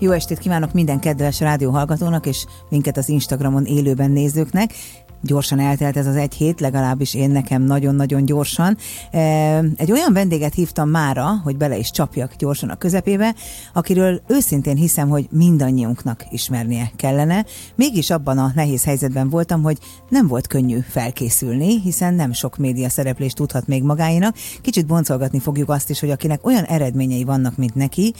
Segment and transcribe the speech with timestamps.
[0.00, 4.74] Jó estét kívánok minden kedves rádióhallgatónak és minket az Instagramon élőben nézőknek.
[5.22, 8.76] Gyorsan eltelt ez az egy hét, legalábbis én nekem nagyon-nagyon gyorsan.
[9.76, 13.34] Egy olyan vendéget hívtam mára, hogy bele is csapjak gyorsan a közepébe,
[13.72, 17.44] akiről őszintén hiszem, hogy mindannyiunknak ismernie kellene.
[17.74, 22.88] Mégis abban a nehéz helyzetben voltam, hogy nem volt könnyű felkészülni, hiszen nem sok média
[22.88, 24.36] szereplést tudhat még magáinak.
[24.60, 28.14] Kicsit boncolgatni fogjuk azt is, hogy akinek olyan eredményei vannak, mint neki,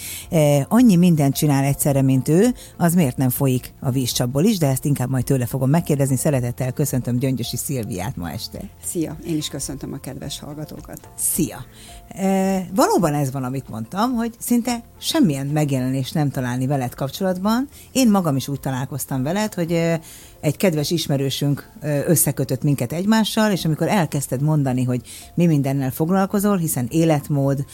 [0.69, 4.85] annyi mindent csinál egyszerre, mint ő, az miért nem folyik a vízcsapból is, de ezt
[4.85, 6.17] inkább majd tőle fogom megkérdezni.
[6.17, 8.61] Szeretettel köszöntöm Gyöngyösi Szilviát ma este.
[8.85, 11.01] Szia, én is köszöntöm a kedves hallgatókat.
[11.17, 11.65] Szia!
[12.09, 17.69] E, valóban ez van, amit mondtam, hogy szinte semmilyen megjelenést nem találni veled kapcsolatban.
[17.93, 19.99] Én magam is úgy találkoztam veled, hogy
[20.41, 21.70] egy kedves ismerősünk
[22.06, 25.01] összekötött minket egymással, és amikor elkezdted mondani, hogy
[25.34, 27.65] mi mindennel foglalkozol, hiszen életmód,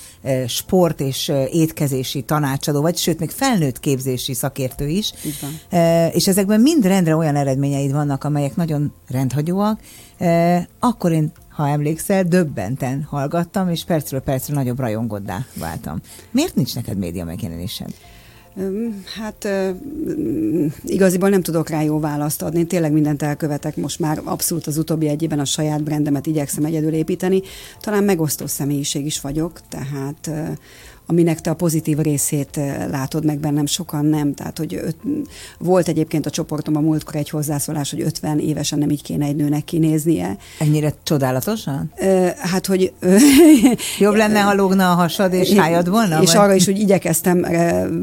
[0.46, 5.12] sport és étkezési tanácsadó vagy, sőt, még felnőtt képzési szakértő is,
[6.12, 9.80] és ezekben mind rendre olyan eredményeid vannak, amelyek nagyon rendhagyóak,
[10.78, 16.00] akkor én ha emlékszel, döbbenten hallgattam, és percről percre nagyobb rajongoddá váltam.
[16.30, 17.94] Miért nincs neked média megjelenésed?
[19.16, 19.48] Hát
[20.84, 22.64] igaziból nem tudok rá jó választ adni.
[22.64, 26.92] Tényleg mindent elkövetek most már abszolút az utóbbi egy évben a saját brandemet igyekszem egyedül
[26.92, 27.42] építeni.
[27.80, 30.30] Talán megosztó személyiség is vagyok, tehát
[31.06, 34.34] aminek te a pozitív részét eh, látod meg bennem, sokan nem.
[34.34, 34.96] Tehát, hogy öt,
[35.58, 39.64] volt egyébként a csoportomban múltkor egy hozzászólás, hogy 50 évesen nem így kéne egy nőnek
[39.64, 40.36] kinéznie.
[40.58, 41.92] Ennyire csodálatosan?
[42.38, 42.92] Hát, hogy...
[43.98, 46.22] Jobb lenne, ha lógna a hasad és hájad volna?
[46.22, 46.42] És vagy?
[46.42, 47.46] arra is, hogy igyekeztem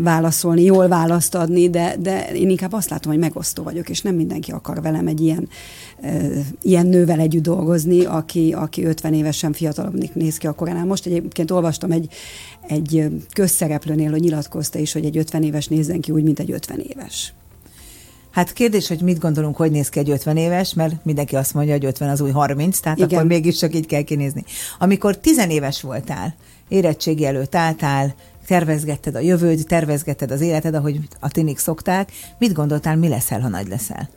[0.03, 4.15] válaszolni, jól választ adni, de, de én inkább azt látom, hogy megosztó vagyok, és nem
[4.15, 5.49] mindenki akar velem egy ilyen
[6.61, 10.85] ilyen nővel együtt dolgozni, aki, aki 50 évesen fiatalabbnak néz ki a koránál.
[10.85, 12.13] Most egyébként olvastam egy,
[12.67, 12.90] egy
[13.33, 17.33] közszereplőnél, hogy nyilatkozta is, hogy egy 50 éves nézzen ki úgy, mint egy 50 éves.
[18.31, 21.73] Hát kérdés, hogy mit gondolunk, hogy néz ki egy 50 éves, mert mindenki azt mondja,
[21.73, 23.09] hogy 50 az új 30, tehát Igen.
[23.09, 24.43] akkor mégiscsak így kell kinézni.
[24.79, 26.35] Amikor 10 éves voltál,
[26.67, 28.15] érettségi előtt álltál,
[28.47, 33.47] tervezgetted a jövőd, tervezgetted az életed, ahogy a tinik szokták, mit gondoltál, mi leszel, ha
[33.47, 34.09] nagy leszel?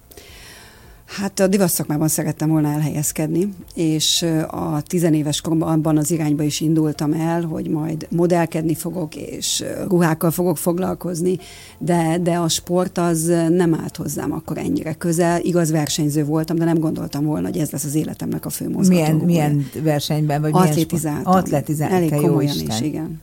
[1.06, 6.60] Hát a divat szakmában szerettem volna elhelyezkedni, és a tizenéves koromban abban az irányba is
[6.60, 11.38] indultam el, hogy majd modellkedni fogok, és ruhákkal fogok foglalkozni,
[11.78, 15.40] de, de a sport az nem állt hozzám akkor ennyire közel.
[15.40, 19.00] Igaz, versenyző voltam, de nem gondoltam volna, hogy ez lesz az életemnek a fő mozgató.
[19.00, 20.40] Milyen, milyen versenyben?
[20.40, 21.32] Vagy Atlétizáltam.
[21.32, 21.96] Atlétizáltam.
[21.96, 23.20] Elég komolyan is, igen.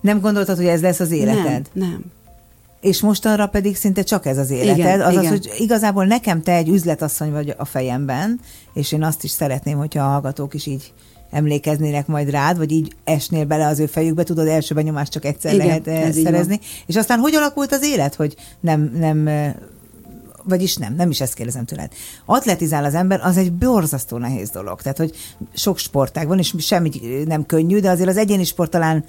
[0.00, 1.70] Nem gondoltad, hogy ez lesz az életed?
[1.72, 2.04] Nem, nem
[2.82, 4.78] és mostanra pedig szinte csak ez az életed.
[4.78, 5.30] Igen, Azaz, igen.
[5.30, 8.40] hogy igazából nekem te egy üzletasszony vagy a fejemben,
[8.74, 10.92] és én azt is szeretném, hogyha a hallgatók is így
[11.30, 15.54] emlékeznének majd rád, vagy így esnél bele az ő fejükbe, tudod, első benyomást csak egyszer
[15.54, 16.60] Igen, lehet eh, szerezni.
[16.86, 19.54] És aztán hogy alakult az élet, hogy nem, nem eh,
[20.44, 21.92] vagyis nem, nem is ezt kérdezem tőled.
[22.24, 24.82] Atletizál az ember, az egy borzasztó nehéz dolog.
[24.82, 25.14] Tehát, hogy
[25.54, 26.90] sok sportág van, és semmi
[27.26, 29.04] nem könnyű, de azért az egyéni sport talán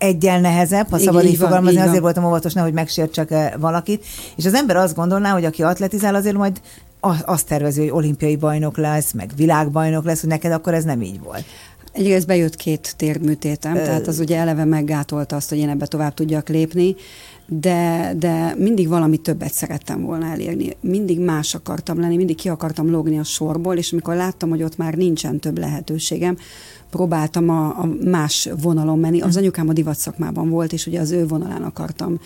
[0.00, 4.04] egyel nehezebb, ha szabad így, így fogalmazni, így azért voltam óvatos, nehogy megsértsek eh, valakit.
[4.36, 6.60] És az ember azt gondolná, hogy aki atletizál, azért majd
[7.24, 11.20] azt tervezi, hogy olimpiai bajnok lesz, meg világbajnok lesz, hogy neked akkor ez nem így
[11.20, 11.44] volt.
[11.92, 13.82] Egyrészt bejött két térműtétem, Ö...
[13.82, 16.94] tehát az ugye eleve meggátolta azt, hogy én ebbe tovább tudjak lépni,
[17.46, 20.76] de, de mindig valami többet szerettem volna elérni.
[20.80, 24.76] Mindig más akartam lenni, mindig ki akartam logni a sorból, és amikor láttam, hogy ott
[24.76, 26.36] már nincsen több lehetőségem,
[26.90, 29.20] próbáltam a, a más vonalon menni.
[29.20, 32.18] Az anyukám a divat szakmában volt, és ugye az ő vonalán akartam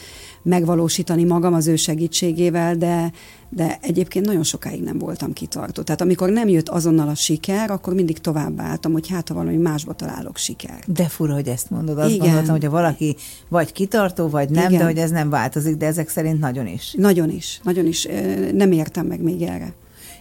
[0.43, 3.13] megvalósítani magam az ő segítségével, de,
[3.49, 5.83] de egyébként nagyon sokáig nem voltam kitartó.
[5.83, 9.57] Tehát amikor nem jött azonnal a siker, akkor mindig tovább álltam, hogy hát ha valami
[9.57, 10.79] másba találok siker.
[10.87, 11.99] De fura, hogy ezt mondod.
[11.99, 12.27] Azt Igen.
[12.27, 13.17] gondoltam, hogy ha valaki
[13.49, 14.79] vagy kitartó, vagy nem, Igen.
[14.79, 16.95] de hogy ez nem változik, de ezek szerint nagyon is.
[16.97, 18.09] Nagyon is, nagyon is.
[18.53, 19.75] Nem értem meg még erre.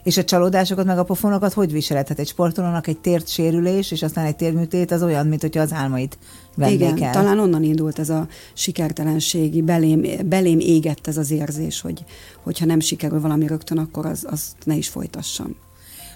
[0.04, 2.08] És a csalódásokat, meg a pofonokat hogy viseled?
[2.08, 5.74] Hát egy sportolónak egy tért sérülés, és aztán egy térműtét az olyan, mint hogyha az
[5.74, 6.18] álmait
[6.56, 7.14] vennék Igen, el.
[7.14, 12.04] talán onnan indult ez a sikertelenségi, belém, belém égett ez az érzés, hogy
[12.44, 15.56] hogyha nem sikerül valami rögtön, akkor az, azt ne is folytassam.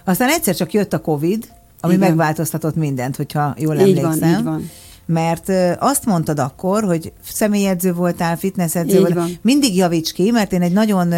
[0.03, 1.47] Aztán egyszer csak jött a Covid,
[1.81, 2.07] ami Igen.
[2.07, 4.19] megváltoztatott mindent, hogyha jól így emlékszem.
[4.19, 4.69] Van, így van
[5.07, 10.71] mert azt mondtad akkor, hogy személyedző voltál, fitnessedző voltál, mindig javíts ki, mert én egy
[10.71, 11.13] nagyon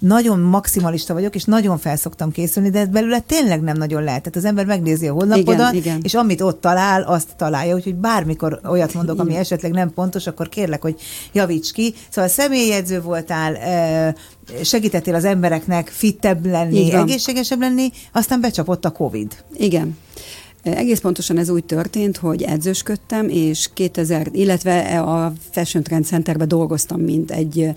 [0.00, 4.22] nagyon maximalista vagyok, és nagyon felszoktam készülni, de belőle tényleg nem nagyon lehet.
[4.22, 6.00] Tehát az ember megnézi a honlapodat, igen, igen.
[6.02, 7.74] és amit ott talál, azt találja.
[7.74, 9.42] Úgyhogy bármikor olyat mondok, ami igen.
[9.42, 11.00] esetleg nem pontos, akkor kérlek, hogy
[11.32, 11.94] javíts ki.
[12.10, 13.56] Szóval személyedző voltál,
[14.64, 19.44] segítettél az embereknek fittebb lenni, egészségesebb lenni, aztán becsapott a Covid.
[19.52, 19.98] Igen.
[20.62, 27.00] Egész pontosan ez úgy történt, hogy edzősködtem, és 2000, illetve a Fashion Trend Centerben dolgoztam,
[27.00, 27.68] mint egy,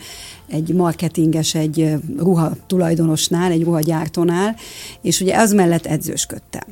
[0.54, 4.56] egy marketinges, egy ruha tulajdonosnál, egy ruhagyártónál,
[5.02, 6.68] és ugye az mellett edzősködtem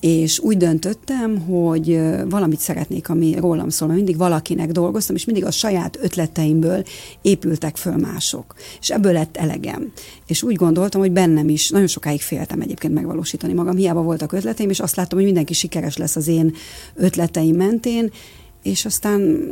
[0.00, 5.44] és úgy döntöttem, hogy valamit szeretnék, ami rólam szól, mert mindig valakinek dolgoztam, és mindig
[5.44, 6.84] a saját ötleteimből
[7.22, 8.54] épültek föl mások.
[8.80, 9.92] És ebből lett elegem.
[10.26, 14.70] És úgy gondoltam, hogy bennem is, nagyon sokáig féltem egyébként megvalósítani magam, hiába voltak ötleteim,
[14.70, 16.54] és azt láttam, hogy mindenki sikeres lesz az én
[16.94, 18.10] ötleteim mentén,
[18.66, 19.50] és aztán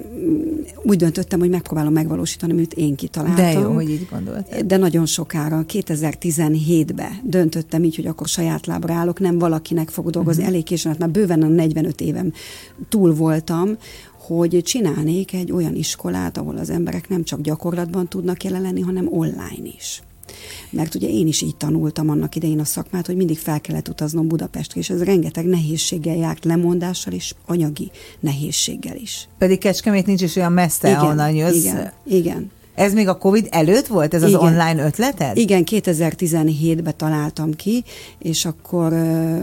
[0.83, 3.45] úgy döntöttem, hogy megpróbálom megvalósítani, amit én kitaláltam.
[3.45, 4.67] De jó, hogy így gondolt.
[4.67, 10.41] De nagyon sokára, 2017-ben döntöttem így, hogy akkor saját lábra állok, nem valakinek fogok dolgozni.
[10.41, 10.55] Uh-huh.
[10.55, 12.33] Elég későn, hát már bőven a 45 évem
[12.89, 13.77] túl voltam,
[14.19, 19.09] hogy csinálnék egy olyan iskolát, ahol az emberek nem csak gyakorlatban tudnak jelen lenni, hanem
[19.13, 20.03] online is.
[20.71, 24.29] Mert ugye én is így tanultam annak idején a szakmát, hogy mindig fel kellett utaznom
[24.29, 27.91] Budapestre, és ez rengeteg nehézséggel járt, lemondással és anyagi
[28.21, 29.29] nehézséggel is.
[29.39, 31.55] Pedig Kecskemét nincs is olyan messze, igen, ahonnan jössz.
[31.55, 32.51] Igen, igen.
[32.75, 34.41] Ez még a Covid előtt volt, ez az Igen.
[34.41, 35.37] online ötleted?
[35.37, 37.85] Igen, 2017-ben találtam ki,
[38.19, 38.93] és akkor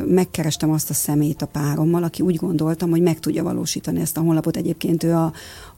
[0.07, 4.21] megkerestem azt a szemét a párommal, aki úgy gondoltam, hogy meg tudja valósítani ezt a
[4.21, 4.57] honlapot.
[4.57, 5.33] Egyébként ő a,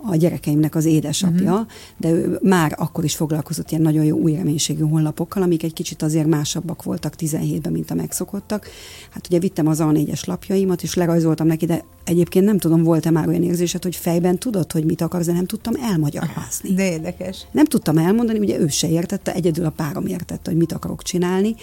[0.05, 1.67] a gyerekeimnek az édesapja, uh-huh.
[1.97, 6.01] de ő már akkor is foglalkozott ilyen nagyon jó új reménységű honlapokkal, amik egy kicsit
[6.01, 8.67] azért másabbak voltak 17-ben, mint a megszokottak.
[9.09, 13.27] Hát ugye vittem az A4-es lapjaimat, és lerajzoltam neki, de egyébként nem tudom, volt-e már
[13.27, 16.73] olyan érzésed, hogy fejben tudod, hogy mit akarsz, de nem tudtam elmagyarázni.
[16.73, 17.45] De érdekes.
[17.51, 21.55] Nem tudtam elmondani, ugye ő se értette, egyedül a párom értette, hogy mit akarok csinálni,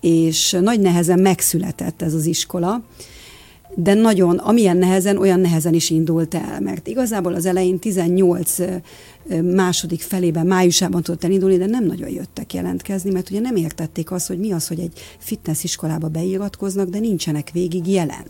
[0.00, 2.82] és nagy nehezen megszületett ez az iskola,
[3.74, 8.56] de nagyon, amilyen nehezen, olyan nehezen is indult el, mert igazából az elején 18
[9.38, 14.26] második felében, májusában tudott elindulni, de nem nagyon jöttek jelentkezni, mert ugye nem értették azt,
[14.26, 18.24] hogy mi az, hogy egy fitness iskolába beiratkoznak, de nincsenek végig jelen.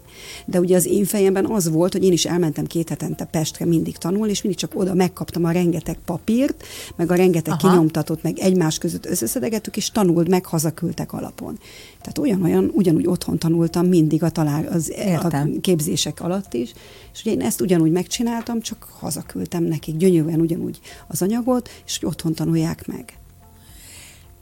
[0.46, 3.96] De ugye az én fejemben az volt, hogy én is elmentem két hetente Pestre mindig
[3.96, 6.64] tanulni, és mindig csak oda megkaptam a rengeteg papírt,
[6.96, 7.68] meg a rengeteg Aha.
[7.68, 11.58] kinyomtatott, meg egymás között összeszedegettük, és tanult meg, hazaküldtek alapon.
[12.00, 14.92] Tehát olyan-olyan, ugyanúgy otthon tanultam mindig a, talál, az,
[15.22, 16.72] a képzések alatt is,
[17.12, 22.08] és ugye én ezt ugyanúgy megcsináltam, csak hazaküldtem nekik gyönyörűen ugyanúgy az anyagot, és hogy
[22.08, 23.18] otthon tanulják meg.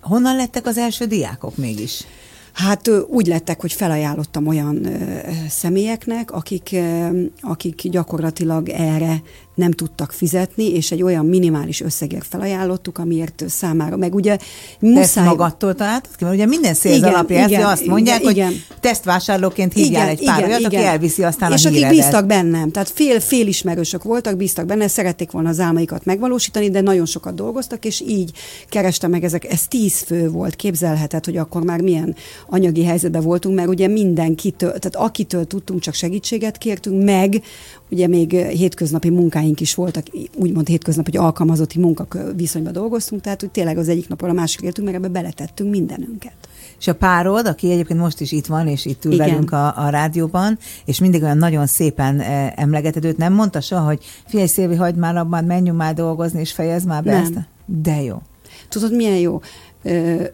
[0.01, 2.05] Honnan lettek az első diákok mégis?
[2.53, 9.23] Hát úgy lettek, hogy felajánlottam olyan ö, személyeknek, akik, ö, akik gyakorlatilag erre
[9.59, 14.39] nem tudtak fizetni, és egy olyan minimális összegért felajánlottuk, amiért számára, meg ugye
[14.81, 15.03] muszáj...
[15.03, 16.25] Ezt magadtól találtad ki?
[16.25, 20.25] Mert ugye minden szélz alapja igen, ezt, azt mondják, igen, hogy tesztvásárlóként hívjál igen, egy
[20.25, 20.81] pár igen, olyat, igen.
[20.81, 24.89] aki elviszi aztán és a akik bíztak bennem, tehát fél, fél ismerősök voltak, bíztak benne,
[24.89, 28.33] szerették volna az álmaikat megvalósítani, de nagyon sokat dolgoztak, és így
[28.69, 32.17] kerestem meg ezek, ez tíz fő volt, képzelheted, hogy akkor már milyen
[32.47, 37.43] anyagi helyzetben voltunk, mert ugye mindenkitől, tehát akitől tudtunk, csak segítséget kértünk, meg
[37.91, 39.11] ugye még hétköznapi
[39.49, 44.09] munkáink is voltak, úgymond hétköznapi, hogy alkalmazotti munkak viszonyban dolgoztunk, tehát hogy tényleg az egyik
[44.09, 46.35] napról a másik éltünk, mert ebbe beletettünk mindenünket.
[46.79, 49.29] És a párod, aki egyébként most is itt van, és itt ül Igen.
[49.29, 53.85] velünk a, a rádióban, és mindig olyan nagyon szépen e, emlegeted őt, nem mondta soha,
[53.85, 57.23] hogy figyelj Szilvi, hagyd már abban, menjünk már dolgozni, és fejezd már be nem.
[57.23, 57.49] ezt.
[57.65, 58.23] De jó.
[58.69, 59.41] Tudod, milyen jó?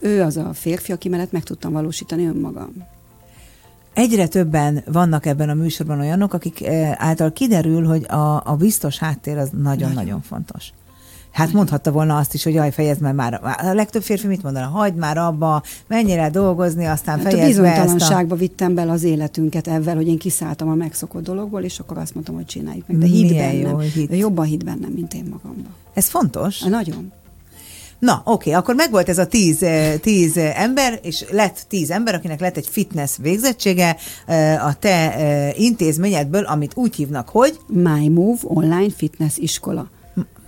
[0.01, 2.73] Ő az a férfi, aki mellett meg tudtam valósítani önmagam.
[3.95, 8.99] Egyre többen vannak ebben a műsorban olyanok, akik eh, által kiderül, hogy a, a biztos
[8.99, 10.73] háttér az nagyon-nagyon fontos.
[11.35, 13.41] Hát mondhatta volna azt is, hogy jaj, fejezd már már.
[13.43, 14.67] A legtöbb férfi mit mondana?
[14.67, 18.39] Hagyd már abba, el dolgozni, aztán hát fejezd a bizonytalanságba a...
[18.39, 22.35] vittem bele az életünket ebben, hogy én kiszálltam a megszokott dologból, és akkor azt mondtam,
[22.35, 22.99] hogy csináljuk meg.
[22.99, 23.71] De hidd bennem.
[23.71, 24.17] Jó, hit.
[24.17, 25.75] Jobban hidd bennem, mint én magamban.
[25.95, 26.61] Ez fontos?
[26.61, 27.13] Nagyon.
[28.05, 31.91] Na, oké, okay, akkor megvolt ez a tíz, eh, tíz eh, ember, és lett tíz
[31.91, 33.97] ember, akinek lett egy fitness végzettsége
[34.27, 37.59] eh, a te intézményedből, amit úgy hívnak, hogy...
[37.67, 39.91] My Move Online Fitness Iskola.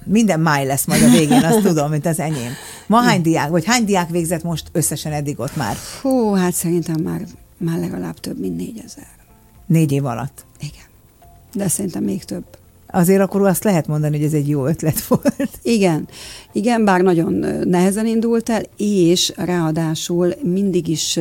[0.04, 2.52] Minden máj lesz majd a végén, azt tudom, mint az enyém.
[2.86, 5.76] Ma hány diák, vagy hány diák végzett most összesen eddig ott már?
[6.02, 7.20] Hú, hát szerintem már,
[7.58, 9.08] már legalább több, mint négyezer.
[9.66, 10.44] Négy év alatt?
[10.60, 10.86] Igen.
[11.54, 12.44] De szerintem még több.
[12.90, 15.50] Azért akkor azt lehet mondani, hogy ez egy jó ötlet volt.
[15.62, 16.08] Igen,
[16.52, 17.32] igen, bár nagyon
[17.68, 21.18] nehezen indult el, és ráadásul mindig is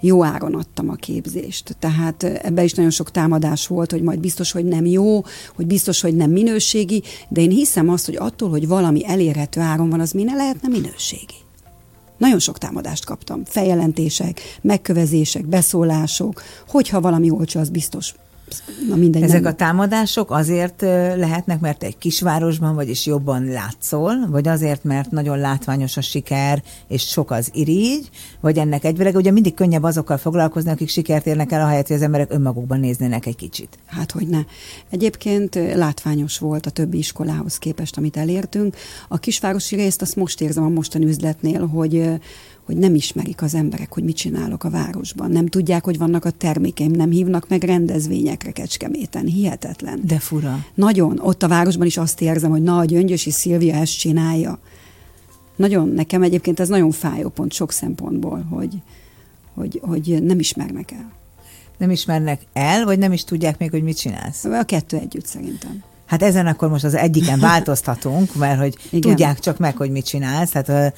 [0.00, 1.76] jó áron adtam a képzést.
[1.78, 5.22] Tehát ebbe is nagyon sok támadás volt, hogy majd biztos, hogy nem jó,
[5.54, 9.90] hogy biztos, hogy nem minőségi, de én hiszem azt, hogy attól, hogy valami elérhető áron
[9.90, 11.34] van, az mi ne lehetne minőségi.
[12.18, 13.44] Nagyon sok támadást kaptam.
[13.44, 18.14] Feljelentések, megkövezések, beszólások, hogyha valami olcsó, az biztos
[18.88, 19.52] Na mindegy, Ezek nem.
[19.52, 20.80] a támadások azért
[21.16, 27.02] lehetnek, mert egy kisvárosban vagyis jobban látszol, vagy azért, mert nagyon látványos a siker, és
[27.02, 31.60] sok az irigy, vagy ennek egyvileg, ugye mindig könnyebb azokkal foglalkozni, akik sikert érnek el,
[31.64, 33.78] ahelyett, hogy az emberek önmagukban néznének egy kicsit.
[33.86, 34.40] Hát, hogy ne.
[34.90, 38.76] Egyébként látványos volt a többi iskolához képest, amit elértünk.
[39.08, 42.10] A kisvárosi részt azt most érzem a mostani üzletnél, hogy
[42.68, 45.30] hogy nem ismerik az emberek, hogy mit csinálok a városban.
[45.30, 49.24] Nem tudják, hogy vannak a termékeim, nem hívnak meg rendezvényekre Kecskeméten.
[49.24, 50.00] Hihetetlen.
[50.04, 50.66] De fura.
[50.74, 51.18] Nagyon.
[51.22, 54.58] Ott a városban is azt érzem, hogy na, a Gyöngyösi Szilvia ezt csinálja.
[55.56, 58.74] Nagyon, nekem egyébként ez nagyon fájó pont sok szempontból, hogy,
[59.54, 61.12] hogy, hogy nem ismernek el.
[61.78, 64.44] Nem ismernek el, vagy nem is tudják még, hogy mit csinálsz?
[64.44, 65.82] A kettő együtt szerintem.
[66.06, 69.00] Hát ezen akkor most az egyiken változtatunk, mert hogy Igen.
[69.00, 70.50] tudják csak meg, hogy mit csinálsz.
[70.50, 70.94] Tehát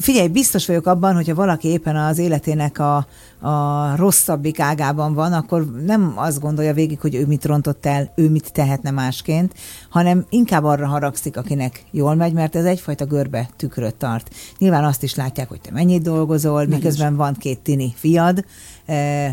[0.00, 2.96] Figyelj, biztos vagyok abban, hogyha valaki éppen az életének a,
[3.40, 8.30] a rosszabbik ágában van, akkor nem azt gondolja végig, hogy ő mit rontott el, ő
[8.30, 9.54] mit tehetne másként,
[9.88, 14.30] hanem inkább arra haragszik, akinek jól megy, mert ez egyfajta görbe tükröt tart.
[14.58, 17.16] Nyilván azt is látják, hogy te mennyit dolgozol, Meg miközben is.
[17.18, 18.44] van két tini fiad,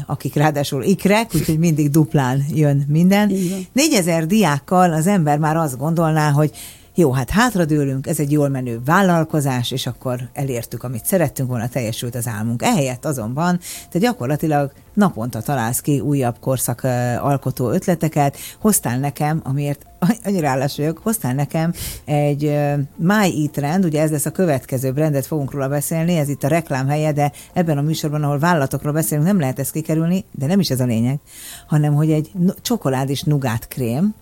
[0.06, 3.32] akik ráadásul ikrek, úgyhogy mindig duplán jön minden.
[3.74, 6.51] Négyezer diákkal az ember már azt gondolná, hogy
[6.96, 12.16] jó, hát hátradőlünk, ez egy jól menő vállalkozás, és akkor elértük, amit szerettünk volna, teljesült
[12.16, 12.62] az álmunk.
[12.64, 13.60] Ehelyett azonban
[13.90, 16.84] te gyakorlatilag naponta találsz ki újabb korszak
[17.20, 19.86] alkotó ötleteket, hoztál nekem, amiért
[20.26, 21.74] annyira állás vagyok, hoztál nekem
[22.06, 26.30] egy uh, My Eat Trend, ugye ez lesz a következő brandet, fogunk róla beszélni, ez
[26.30, 30.26] itt a reklám helye, de ebben a műsorban, ahol vállalatokról beszélünk, nem lehet ezt kikerülni,
[30.32, 31.20] de nem is ez a lényeg,
[31.68, 32.32] hanem hogy egy
[32.62, 34.14] csokolád és nugát krém,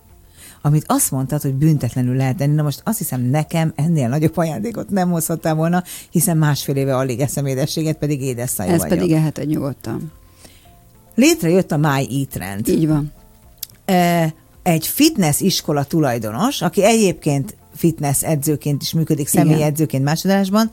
[0.62, 2.54] amit azt mondtad, hogy büntetlenül lehet tenni.
[2.54, 7.20] Na most azt hiszem, nekem ennél nagyobb ajándékot nem hozhattál volna, hiszen másfél éve alig
[7.20, 8.98] eszem édességet, pedig édesszájú Ez vagyok.
[8.98, 10.12] pedig ehet egy nyugodtan.
[11.14, 12.68] Létrejött a My Eat Trend.
[12.68, 13.12] Így van.
[14.62, 20.70] Egy fitness iskola tulajdonos, aki egyébként fitness edzőként is működik, személyi edzőként másodásban,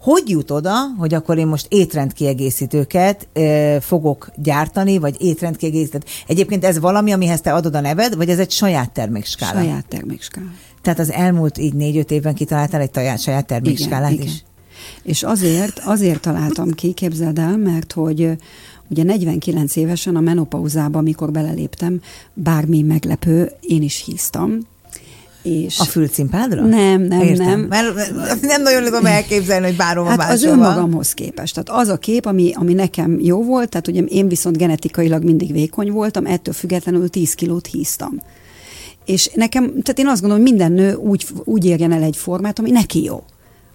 [0.00, 6.08] hogy jut oda, hogy akkor én most étrendkiegészítőket ö, fogok gyártani, vagy étrendkiegészítőt?
[6.26, 9.60] Egyébként ez valami, amihez te adod a neved, vagy ez egy saját termékskála?
[9.60, 10.46] Saját termékskála.
[10.82, 14.30] Tehát az elmúlt így négy-öt évben kitaláltál egy taját, saját termékskálát igen, is?
[14.30, 14.44] Igen.
[15.02, 18.30] És azért, azért találtam ki, képzeld el, mert hogy
[18.88, 22.00] ugye 49 évesen a menopauzába, amikor beleléptem,
[22.34, 24.58] bármi meglepő, én is híztam,
[25.46, 25.78] és...
[25.78, 26.64] A fülcimpádra?
[26.64, 27.46] Nem, nem, Értem.
[27.46, 27.60] nem.
[27.60, 31.54] Mert nem nagyon tudom elképzelni, hogy bárhova hát az önmagamhoz képest.
[31.54, 35.52] Tehát az a kép, ami, ami nekem jó volt, tehát ugye én viszont genetikailag mindig
[35.52, 38.20] vékony voltam, ettől függetlenül 10 kilót híztam.
[39.04, 42.58] És nekem, tehát én azt gondolom, hogy minden nő úgy, úgy érjen el egy formát,
[42.58, 43.22] ami neki jó.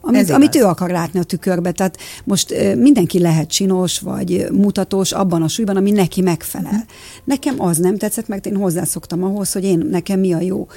[0.03, 1.71] Amit, amit ő akar látni a tükörbe.
[1.71, 6.71] Tehát most mindenki lehet csinos, vagy mutatós abban a súlyban, ami neki megfelel.
[6.71, 6.87] Uh-huh.
[7.23, 10.67] Nekem az nem tetszett, mert én hozzászoktam ahhoz, hogy én nekem mi a jó.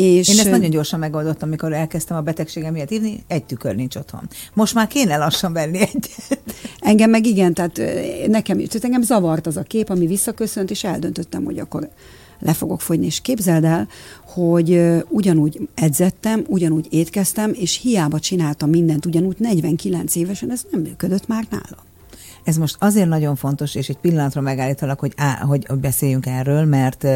[0.00, 3.96] És Én ezt nagyon gyorsan megoldottam, amikor elkezdtem a betegségem miatt írni, egy tükör nincs
[3.96, 4.28] otthon.
[4.54, 6.40] Most már kéne lassan venni egyet.
[6.78, 7.80] Engem meg igen, tehát
[8.26, 11.88] nekem, tehát engem zavart az a kép, ami visszaköszönt, és eldöntöttem, hogy akkor
[12.38, 13.06] le fogok fogyni.
[13.06, 13.88] És képzeld el,
[14.24, 21.26] hogy ugyanúgy edzettem, ugyanúgy étkeztem, és hiába csináltam mindent, ugyanúgy 49 évesen, ez nem működött
[21.26, 21.88] már nálam.
[22.44, 27.06] Ez most azért nagyon fontos, és egy pillanatra megállítalak, hogy, á, hogy beszéljünk erről, mert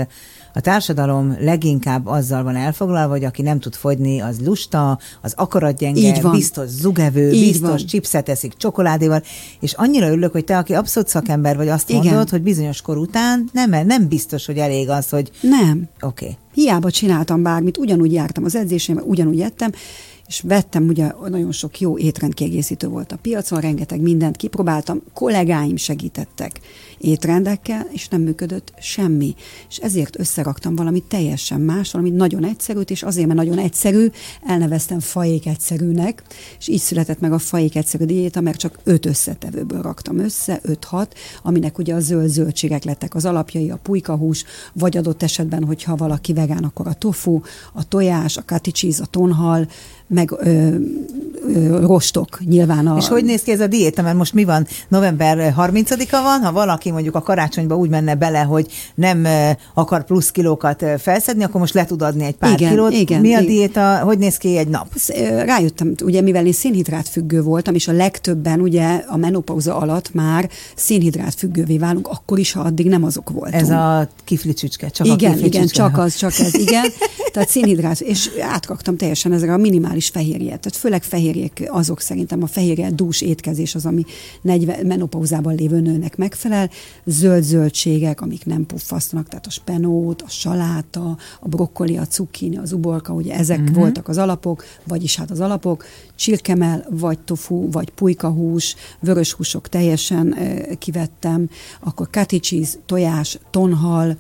[0.57, 6.31] a társadalom leginkább azzal van elfoglalva, hogy aki nem tud fogyni, az lusta, az akaratgyenge,
[6.31, 7.87] biztos zugevő, Így biztos van.
[7.87, 9.23] chipset eszik csokoládéval,
[9.61, 12.05] és annyira örülök, hogy te, aki abszolút szakember vagy, azt Igen.
[12.05, 15.31] mondod, hogy bizonyos kor után nem, nem biztos, hogy elég az, hogy...
[15.41, 15.89] Nem.
[16.01, 16.25] Oké.
[16.25, 16.37] Okay.
[16.55, 19.71] Hiába csináltam bármit, ugyanúgy jártam az edzéseimbe, ugyanúgy ettem,
[20.27, 26.61] és vettem, ugye nagyon sok jó étrendkiegészítő volt a piacon, rengeteg mindent kipróbáltam, kollégáim segítettek
[27.05, 29.35] étrendekkel, és nem működött semmi.
[29.69, 34.07] És ezért összeraktam valami teljesen más, valami nagyon egyszerűt, és azért, mert nagyon egyszerű,
[34.47, 36.23] elneveztem fajék egyszerűnek,
[36.59, 41.15] és így született meg a fajék egyszerű diéta, mert csak öt összetevőből raktam össze, öt-hat,
[41.43, 46.33] aminek ugye a zöld zöldségek lettek az alapjai, a pulykahús, vagy adott esetben, hogyha valaki
[46.33, 47.41] vegán, akkor a tofu,
[47.73, 49.69] a tojás, a cottage cheese, a tonhal,
[50.07, 50.69] meg ö,
[51.81, 52.87] rostok nyilván.
[52.87, 52.97] A...
[52.97, 54.03] És hogy néz ki ez a diéta?
[54.03, 54.67] Mert most mi van?
[54.89, 59.27] November 30-a van, ha valaki mondjuk a karácsonyba úgy menne bele, hogy nem
[59.75, 62.93] akar plusz kilókat felszedni, akkor most le tud adni egy pár igen, kilót.
[62.93, 63.47] Igen, mi a igen.
[63.47, 63.99] diéta?
[63.99, 64.87] Hogy néz ki egy nap?
[65.45, 70.49] Rájöttem, ugye mivel én szénhidrát függő voltam, és a legtöbben ugye a menopauza alatt már
[70.75, 73.55] szénhidrát függővé válunk, akkor is, ha addig nem azok voltunk.
[73.55, 76.85] Ez a kiflicsücske, csak igen, a Igen, csak az, csak ez, igen.
[77.33, 80.47] Tehát szénhidrát, és átraktam teljesen ezre a minimális fehérjét.
[80.47, 84.05] Tehát főleg fehérjék, azok szerintem a fehérje dús étkezés az, ami
[84.43, 86.71] 40, menopauzában lévő nőnek megfelel.
[87.05, 92.73] Zöld zöldségek, amik nem puffasztanak, tehát a spenót, a saláta, a brokkoli, a cukkini, az
[92.73, 93.77] uborka, ugye ezek uh-huh.
[93.77, 95.85] voltak az alapok, vagyis hát az alapok,
[96.15, 100.37] csirkemel, vagy tofu, vagy pulykahús, vörös húsok teljesen
[100.79, 101.49] kivettem,
[101.81, 104.17] akkor cottage cheese, tojás, tonhal,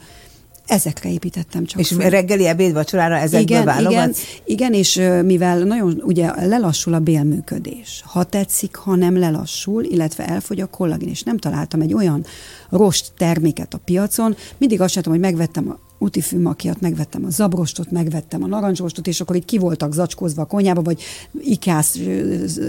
[0.67, 1.81] Ezekre építettem csak.
[1.81, 2.11] És föl.
[2.11, 4.19] reggeli, ebéd, vacsorára ezekből igen, válogatsz?
[4.19, 10.27] Igen, igen, és mivel nagyon ugye lelassul a bélműködés, ha tetszik, ha nem lelassul, illetve
[10.27, 12.25] elfogy a kollagén, és nem találtam egy olyan
[12.71, 18.43] rost terméket a piacon, mindig azt sem hogy megvettem a utifűmakiat, megvettem a zabrostot, megvettem
[18.43, 21.03] a narancsrostot, és akkor így ki voltak zacskózva a konyába, vagy
[21.41, 21.99] ikász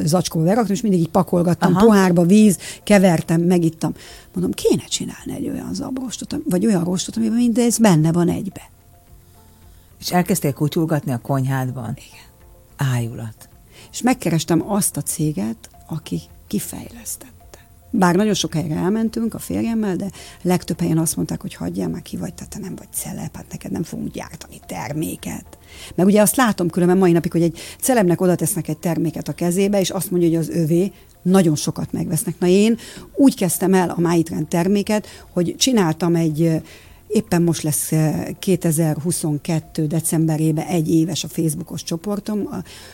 [0.03, 1.85] zacskóba beraktam, és mindig így pakolgattam, Aha.
[1.85, 3.93] pohárba, víz, kevertem, megittam.
[4.33, 8.69] Mondom, kéne csinálni egy olyan zabrostot, vagy olyan rostot, amiben mindez benne van egybe.
[9.99, 11.97] És elkezdtél kutyulgatni a konyhádban?
[11.97, 12.91] Igen.
[12.93, 13.49] Ájulat.
[13.91, 17.34] És megkerestem azt a céget, aki kifejlesztett
[17.97, 20.05] bár nagyon sok helyre elmentünk a férjemmel, de
[20.41, 23.45] legtöbb helyen azt mondták, hogy hagyjál már ki vagy, tehát te nem vagy celeb, hát
[23.51, 25.57] neked nem fogunk gyártani terméket.
[25.95, 29.33] Meg ugye azt látom különben mai napig, hogy egy celebnek oda tesznek egy terméket a
[29.33, 32.39] kezébe, és azt mondja, hogy az övé, nagyon sokat megvesznek.
[32.39, 32.77] Na én
[33.15, 36.61] úgy kezdtem el a Máitrend terméket, hogy csináltam egy
[37.15, 37.91] Éppen most lesz
[38.39, 39.81] 2022.
[39.81, 42.49] Eh, decemberében egy éves a Facebookos csoportom,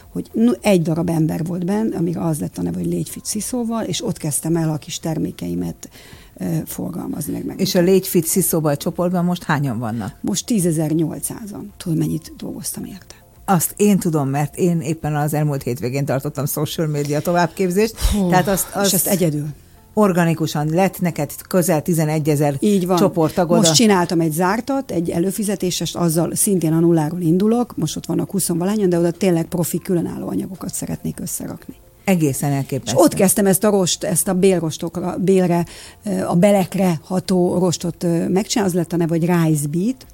[0.10, 0.30] hogy
[0.62, 4.04] egy darab ember volt benne, amire az lett a neve, hogy Légy Fit Sziszóval, és
[4.04, 5.90] ott kezdtem el a kis termékeimet
[6.34, 7.34] eh, forgalmazni.
[7.34, 10.16] Meg, meg és a Légy Fit Sziszóval csoportban most hányan vannak?
[10.22, 11.64] Most 10.800-an.
[11.78, 13.16] Tudod, mennyit dolgoztam érte?
[13.46, 18.00] Azt én tudom, mert én éppen az elmúlt hétvégén tartottam social media továbbképzést.
[18.00, 19.48] Hú, tehát azt, azt, és ezt egyedül
[19.94, 22.60] organikusan lett neked közel 11 ezer
[22.98, 23.58] csoporttagod.
[23.58, 28.48] Most csináltam egy zártat, egy előfizetéses, azzal szintén a nulláról indulok, most ott vannak 20
[28.48, 31.74] valányon, de oda tényleg profi különálló anyagokat szeretnék összerakni.
[32.04, 32.98] Egészen elképesztő.
[32.98, 35.66] És ott kezdtem ezt a rost, ezt a bélrostokra, bélre,
[36.28, 40.06] a belekre ható rostot megcsinálni, az lett a neve, hogy Rice Beat,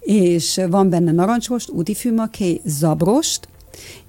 [0.00, 3.48] és van benne narancsrost, útifűmaké, zabrost,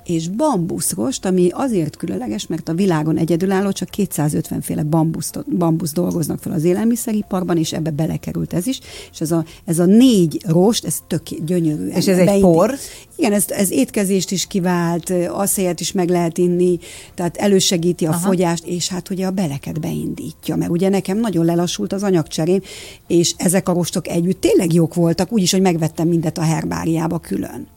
[0.05, 6.39] és bambuszrost, ami azért különleges, mert a világon egyedülálló csak 250 féle bambuszt, bambusz dolgoznak
[6.39, 8.79] fel az élelmiszeriparban, és ebbe belekerült ez is,
[9.11, 11.87] és ez a, ez a négy rost, ez tök gyönyörű.
[11.87, 12.75] És ez egy por?
[13.15, 16.79] Igen, ez, ez étkezést is kivált, aszélyet is meg lehet inni,
[17.15, 18.19] tehát elősegíti a Aha.
[18.19, 22.61] fogyást, és hát ugye a beleket beindítja, mert ugye nekem nagyon lelassult az anyagcserém,
[23.07, 27.67] és ezek a rostok együtt tényleg jók voltak, úgyis, hogy megvettem mindet a herbáriába külön.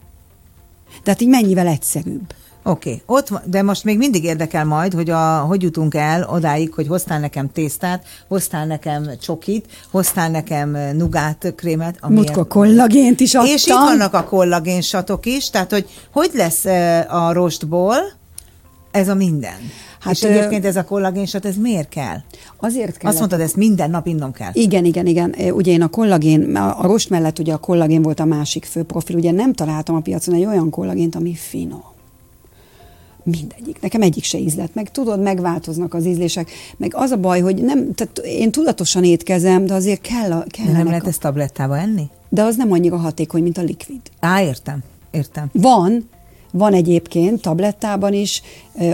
[1.03, 2.33] Tehát így mennyivel egyszerűbb.
[2.67, 3.01] Oké, okay.
[3.05, 7.19] ott de most még mindig érdekel majd, hogy a, hogy jutunk el odáig, hogy hoztál
[7.19, 11.97] nekem tésztát, hoztál nekem csokit, hoztál nekem nugát krémet.
[12.07, 13.51] Mutka kollagént is adtam.
[13.51, 16.65] És itt vannak a kollagénsatok is, tehát hogy hogy lesz
[17.07, 17.95] a rostból
[18.91, 19.57] ez a minden?
[20.07, 22.17] Hát, és egyébként ez a kollagénsat, ez miért kell?
[22.57, 23.09] Azért kell.
[23.09, 24.51] Azt mondtad, ezt minden nap innom kell.
[24.53, 25.35] Igen, igen, igen.
[25.51, 29.15] Ugye én a kollagén, a rost mellett ugye a kollagén volt a másik fő profil.
[29.15, 31.95] Ugye nem találtam a piacon egy olyan kollagént, ami finom
[33.27, 33.81] mindegyik.
[33.81, 34.75] Nekem egyik se ízlet.
[34.75, 36.51] Meg tudod, megváltoznak az ízlések.
[36.77, 40.71] Meg az a baj, hogy nem, tehát én tudatosan étkezem, de azért kell a, kell
[40.71, 41.07] Nem lehet a...
[41.07, 42.09] ezt tablettába enni?
[42.29, 44.01] De az nem annyira hatékony, mint a likvid.
[44.19, 44.83] Á, értem.
[45.11, 45.49] Értem.
[45.53, 46.09] Van,
[46.57, 48.41] van egyébként tablettában is,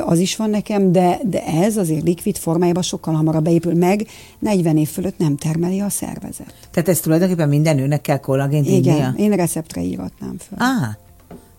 [0.05, 4.07] az is van nekem, de, de ez azért likvid formájában sokkal hamarabb beépül meg,
[4.39, 6.53] 40 év fölött nem termeli a szervezet.
[6.71, 9.13] Tehát ez tulajdonképpen minden nőnek kell kollagént Igen, innia?
[9.17, 10.57] én receptre íratnám föl.
[10.57, 10.95] Ah,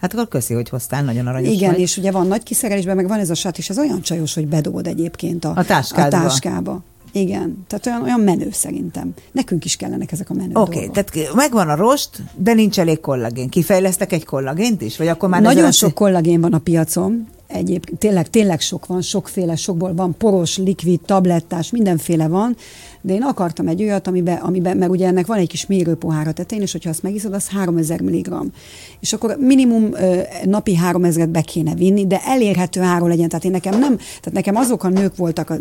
[0.01, 1.81] Hát akkor köszi, hogy hoztál, nagyon aranyos Igen, vagy.
[1.81, 4.47] és ugye van nagy kiszerelésben, meg van ez a sat, és ez olyan csajos, hogy
[4.47, 6.17] bedobod egyébként a, a táskába.
[6.17, 6.83] A táskába.
[7.15, 9.15] Igen, tehát olyan, olyan menő szerintem.
[9.33, 13.01] Nekünk is kellenek ezek a menő Oké, okay, tehát megvan a rost, de nincs elég
[13.01, 13.49] kollagén.
[13.49, 14.97] Kifejlesztek egy kollagént is?
[14.97, 15.99] Vagy akkor már Nagyon sok lesz...
[15.99, 21.71] kollagén van a piacon, egyébként tényleg, tényleg sok van, sokféle, sokból van, poros, likvid, tablettás,
[21.71, 22.57] mindenféle van,
[23.01, 26.33] de én akartam egy olyat, amiben, amiben mert ugye ennek van egy kis mérőpohár a
[26.33, 28.35] tetején, és hogyha azt megiszod, az 3000 mg.
[29.01, 33.29] És akkor minimum ö, napi 3000-et be kéne vinni, de elérhető áron legyen.
[33.29, 35.57] Tehát én nekem nem, tehát nekem azok a nők voltak a,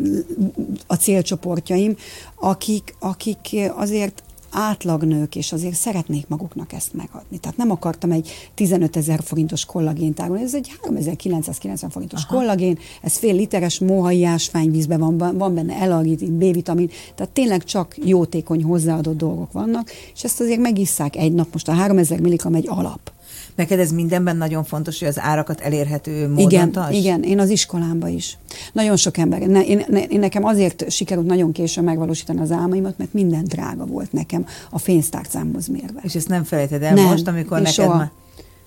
[0.87, 1.95] a célcsoportjaim,
[2.35, 7.37] akik, akik azért átlagnők, és azért szeretnék maguknak ezt megadni.
[7.37, 12.37] Tehát nem akartam egy 15 ezer forintos kollagént árulni, ez egy 3990 forintos Aha.
[12.37, 18.63] kollagén, ez fél literes mohai ásványvízben van, van benne L-argitin, B-vitamin, tehát tényleg csak jótékony
[18.63, 23.11] hozzáadott dolgok vannak, és ezt azért megisszák egy nap, most a 3000 milligram egy alap.
[23.55, 26.95] Neked ez mindenben nagyon fontos, hogy az árakat elérhető módon igen, tarts?
[26.95, 28.37] Igen, én az iskolámba is.
[28.73, 29.39] Nagyon sok ember.
[29.39, 33.85] Ne, én, ne, én nekem azért sikerült nagyon későn megvalósítani az álmaimat, mert minden drága
[33.85, 35.99] volt nekem a pénztárcámhoz mérve.
[36.01, 37.97] És ezt nem felejted el nem, most, amikor neked soha.
[37.97, 38.11] már...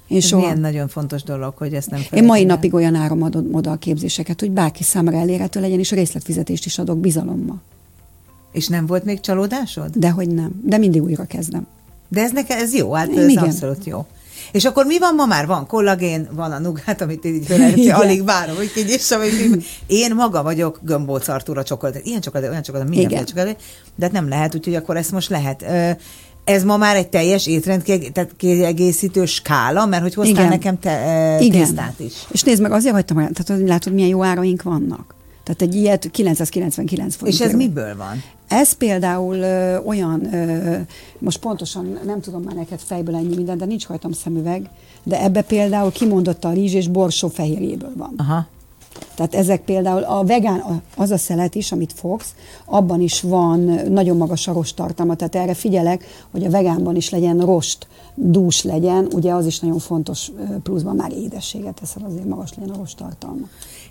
[0.07, 0.43] És Ez soha.
[0.43, 3.77] milyen nagyon fontos dolog, hogy ezt nem Én mai napig olyan áram adom oda a
[3.77, 7.63] képzéseket, hogy bárki számára elérhető legyen, és részletfizetést is adok bizalommal.
[8.53, 9.91] És nem volt még csalódásod?
[9.95, 11.67] Dehogy nem, de mindig újra kezdem.
[12.09, 13.45] De ez neked ez jó, hát ez Igen.
[13.45, 14.07] abszolút jó.
[14.57, 15.47] És akkor mi van ma már?
[15.47, 20.43] Van kollagén, van a nugát, amit így felejtett, alig várom, hogy kinyissam, hogy én maga
[20.43, 22.01] vagyok gömbóc Artúra csokoládé.
[22.05, 23.57] Ilyen csokoládé, olyan csokoládé, minden csokoládé,
[23.95, 25.65] de hát nem lehet, úgyhogy akkor ezt most lehet.
[26.45, 27.83] Ez ma már egy teljes étrend
[28.37, 30.49] kiegészítő skála, mert hogy hoztál Igen.
[30.49, 31.61] nekem te, Igen.
[31.61, 32.15] tésztát is.
[32.31, 35.16] És nézd meg, azért hagytam, tehát látod, milyen jó áraink vannak.
[35.47, 37.39] Tehát egy ilyet 999 forint.
[37.39, 38.23] És ez miből van?
[38.49, 40.77] Ez például ö, olyan, ö,
[41.19, 44.71] most pontosan nem tudom már neked fejből ennyi minden, de nincs rajtam szemüveg,
[45.03, 48.15] de ebbe például kimondott a rizs és borsó fehérjéből van.
[48.17, 48.47] Aha.
[49.15, 54.17] Tehát ezek például a vegán, az a szelet is, amit fogsz, abban is van nagyon
[54.17, 59.09] magas a rost tartalma, tehát erre figyelek, hogy a vegánban is legyen rost, dús legyen,
[59.13, 60.31] ugye az is nagyon fontos,
[60.63, 63.47] pluszban már édességet teszed, azért magas legyen a rost tartalma.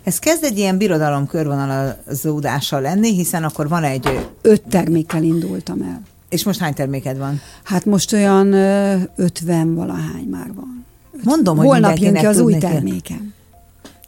[0.06, 4.28] Ez kezd egy ilyen birodalom körvonalazódással lenni, hiszen akkor van egy...
[4.42, 6.00] Öt termékkel indultam el.
[6.28, 7.40] És most hány terméked van?
[7.62, 8.52] Hát most olyan
[9.16, 10.84] ötven valahány már van.
[11.22, 13.34] Mondom, hogy Holnap jön ki az új termékem.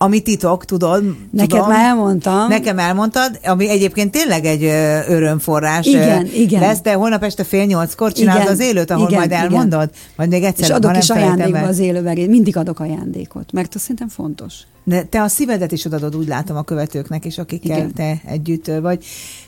[0.00, 1.02] Ami titok, tudod?
[1.30, 2.48] Neked tudom, már elmondtam.
[2.48, 4.64] Nekem elmondtad, ami egyébként tényleg egy
[5.08, 6.60] örömforrás igen, igen.
[6.60, 9.82] lesz, de holnap este fél nyolckor csinálod igen, az élőt, ahol igen, majd elmondod?
[9.82, 10.12] Igen.
[10.16, 12.28] Majd még egyszer, És adok is ajándékba az élőverét.
[12.28, 14.54] Mindig adok ajándékot, mert az szerintem fontos.
[14.84, 17.92] De te a szívedet is odadod, úgy látom a követőknek is, akikkel Igen.
[17.92, 19.04] te együtt vagy.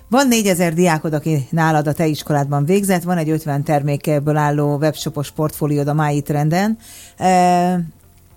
[0.09, 5.31] Van 4000 diákod, aki nálad a te iskoládban végzett, van egy 50 termékből álló webshopos
[5.31, 6.79] portfóliód a Máji Trenden.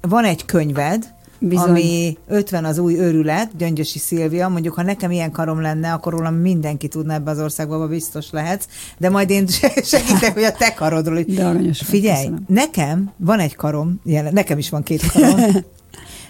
[0.02, 1.14] Van egy könyved,
[1.48, 1.70] Bizony.
[1.70, 6.36] ami 50 az új őrület, Gyöngyösi Szilvia, mondjuk, ha nekem ilyen karom lenne, akkor rólam
[6.36, 8.66] mindenki tudna ebbe az országba, biztos lehetsz,
[8.98, 9.48] de majd én
[9.84, 11.22] segítek, hogy a te karodról.
[11.28, 15.40] De aranyos Figyelj, nekem van egy karom, jelen, nekem is van két karom,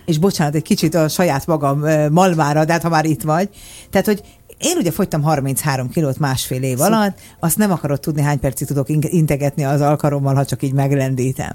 [0.05, 3.49] és bocsánat, egy kicsit a saját magam malmára, de hát ha már itt vagy.
[3.89, 4.21] Tehát, hogy
[4.63, 8.89] én ugye fogytam 33 kilót másfél év alatt, azt nem akarod tudni, hány percig tudok
[8.89, 11.51] integetni az alkarommal, ha csak így meglendítem.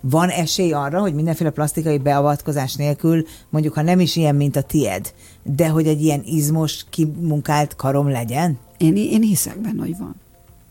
[0.00, 4.62] Van esély arra, hogy mindenféle plastikai beavatkozás nélkül, mondjuk ha nem is ilyen, mint a
[4.62, 8.58] tied, de hogy egy ilyen izmos, kimunkált karom legyen?
[8.76, 10.14] Én, én hiszek benne, hogy van.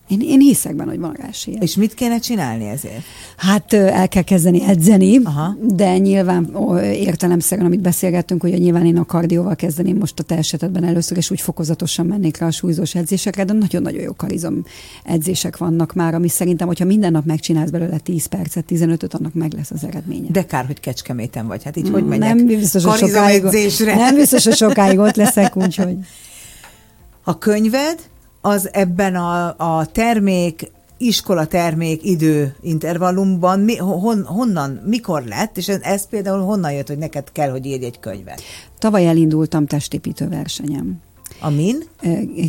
[0.08, 1.58] Én, én hiszek benne, hogy van rá esélye.
[1.62, 3.04] És mit kéne csinálni ezért?
[3.38, 5.56] Hát el kell kezdeni edzeni, Aha.
[5.62, 10.84] de nyilván értelemszerűen, amit beszélgettünk, hogy nyilván én a kardióval kezdeném most a te esetedben
[10.84, 14.63] először, és úgy fokozatosan mennék rá a súlyzós edzésekre, de nagyon-nagyon jó karizom
[15.04, 19.54] edzések vannak már, ami szerintem, hogyha minden nap megcsinálsz belőle 10 percet, 15-öt, annak meg
[19.54, 20.28] lesz az eredménye.
[20.32, 21.63] De kár, hogy kecskeméten vagy.
[21.63, 22.36] Hát így hogy megyek?
[22.36, 23.43] Nem biztos, hogy sokáig,
[23.86, 25.98] nem biztos, hogy sokáig ott leszek, úgyhogy.
[27.24, 28.00] A könyved
[28.41, 35.67] az ebben a, a termék iskola termék idő intervallumban mi, hon, honnan, mikor lett, és
[35.67, 38.41] ez, például honnan jött, hogy neked kell, hogy írj egy könyvet?
[38.80, 41.02] Tavaly elindultam testépítő versenyem.
[41.39, 41.83] Amin?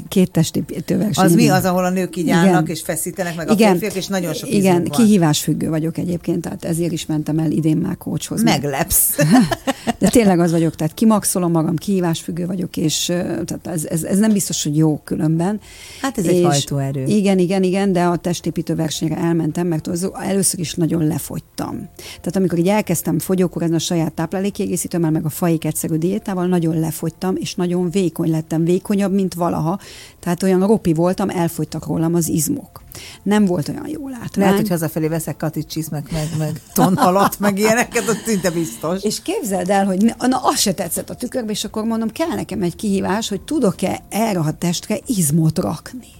[0.09, 1.25] Két testépítő verseny.
[1.25, 2.37] Az mi az, ahol a nők így igen.
[2.37, 3.69] állnak és feszítenek, meg igen.
[3.69, 7.77] a férfiak, és nagyon sok Igen, kihívásfüggő vagyok egyébként, tehát ezért is mentem el idén
[7.77, 8.43] már kócshoz.
[8.43, 9.17] Meglepsz.
[9.99, 14.33] De tényleg az vagyok, tehát kimaxolom magam, kihívásfüggő vagyok, és tehát ez, ez, ez nem
[14.33, 15.61] biztos, hogy jó különben.
[16.01, 17.05] Hát ez és egy hajtóerő.
[17.05, 21.89] Igen, igen, igen, de a testépítő versenyre elmentem, mert az, először is nagyon lefogytam.
[21.97, 27.37] Tehát amikor így elkezdtem fogyókúrázni a saját táplálékkiegészítőmmel, meg a faik egyszerű diétával, nagyon lefogytam,
[27.37, 29.81] és nagyon vékony lettem, vékonyabb, mint valaha.
[30.21, 32.83] Tehát olyan ropi voltam, elfogytak rólam az izmok.
[33.23, 34.45] Nem volt olyan jó látvány.
[34.45, 39.03] Lehet, hogy hazafelé veszek katicsisz, meg, meg, meg tonhalat, meg ilyeneket, ott szinte biztos.
[39.03, 42.63] És képzeld el, hogy na, az se tetszett a tükörbe, és akkor mondom, kell nekem
[42.63, 46.18] egy kihívás, hogy tudok-e erre a testre izmot rakni.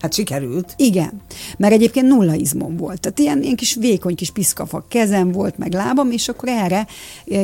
[0.00, 0.74] Hát sikerült.
[0.76, 1.20] Igen,
[1.56, 3.00] mert egyébként nulla izmom volt.
[3.00, 6.86] Tehát ilyen, ilyen kis vékony kis piszkafak kezem volt, meg lábam, és akkor erre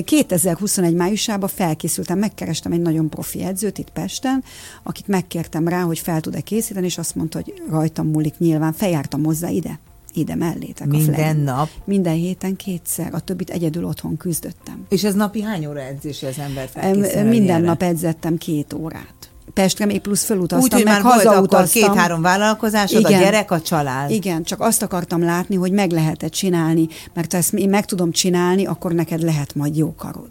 [0.05, 4.45] 2021 eh, májusában felkészültem, megkerestem egy nagyon profi edzőt itt Pesten,
[4.83, 9.25] akit megkértem rá, hogy fel tud-e készíteni, és azt mondta, hogy rajtam múlik nyilván, feljártam
[9.25, 9.81] hozzá ide
[10.15, 10.87] ide mellétek.
[10.87, 11.69] Minden a nap?
[11.85, 13.15] Minden héten kétszer.
[13.15, 14.87] A többit egyedül otthon küzdöttem.
[14.89, 17.23] És ez napi hány óra edzés az ember felkészül?
[17.23, 21.83] Minden nap edzettem két órát Pestre még plusz fölutaztam, Úgy, meg már hazautaztam.
[21.83, 23.13] két-három vállalkozásod, Igen.
[23.21, 24.11] a gyerek, a család.
[24.11, 28.11] Igen, csak azt akartam látni, hogy meg lehet-e csinálni, mert ha ezt én meg tudom
[28.11, 30.31] csinálni, akkor neked lehet majd jó karod.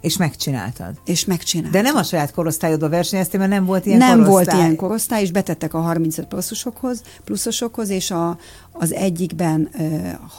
[0.00, 1.00] És megcsináltad.
[1.04, 1.72] És megcsináltad.
[1.72, 4.44] De nem a saját korosztályodba versenyeztél, mert nem volt ilyen nem korosztály.
[4.44, 8.38] volt ilyen korosztály, és betettek a 35 pluszosokhoz, pluszosokhoz, és a,
[8.72, 9.84] az egyikben ö,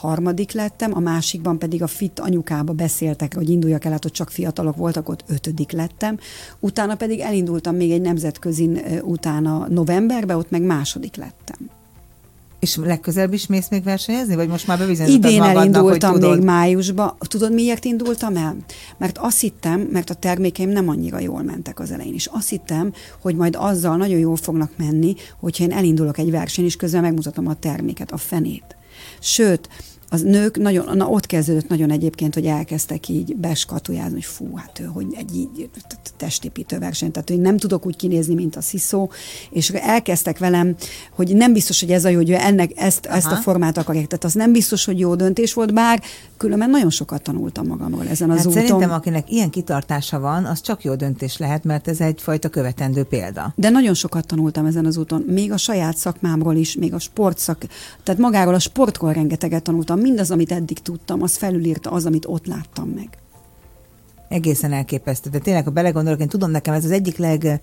[0.00, 4.30] harmadik lettem, a másikban pedig a fit anyukába beszéltek, hogy induljak el, hát ott csak
[4.30, 6.18] fiatalok voltak, ott ötödik lettem.
[6.60, 11.81] Utána pedig elindultam még egy nemzetközin ö, utána novemberben, ott meg második lettem.
[12.62, 16.36] És legközelebb is mész még versenyezni, vagy most már bebizonyítottad Idén magadnak, elindultam hogy tudod?
[16.36, 17.16] még májusba.
[17.20, 18.56] Tudod, miért indultam el?
[18.98, 22.92] Mert azt hittem, mert a termékeim nem annyira jól mentek az elején, és azt hittem,
[23.20, 27.46] hogy majd azzal nagyon jól fognak menni, hogyha én elindulok egy verseny, és közben megmutatom
[27.46, 28.76] a terméket, a fenét.
[29.20, 29.68] Sőt,
[30.12, 34.80] az nők nagyon, na ott kezdődött nagyon egyébként, hogy elkezdtek így beskatujázni, hogy fú, hát
[34.80, 35.70] ő, hogy egy így
[36.16, 39.10] testépítő verseny, tehát hogy nem tudok úgy kinézni, mint a sziszó,
[39.50, 40.74] és elkezdtek velem,
[41.10, 44.06] hogy nem biztos, hogy ez a jó, hogy ennek ezt, ezt a formát akarják.
[44.06, 46.02] Tehát az nem biztos, hogy jó döntés volt, bár
[46.36, 48.62] különben nagyon sokat tanultam magamról ezen az hát úton.
[48.62, 53.52] Szerintem, akinek ilyen kitartása van, az csak jó döntés lehet, mert ez egyfajta követendő példa.
[53.56, 57.64] De nagyon sokat tanultam ezen az úton, még a saját szakmámról is, még a sportszak,
[58.02, 62.46] tehát magáról a sportról rengeteget tanultam, mindaz, amit eddig tudtam, az felülírta az, amit ott
[62.46, 63.08] láttam meg.
[64.28, 65.30] Egészen elképesztő.
[65.30, 67.60] De tényleg, ha belegondolok, én tudom, nekem ez az egyik leg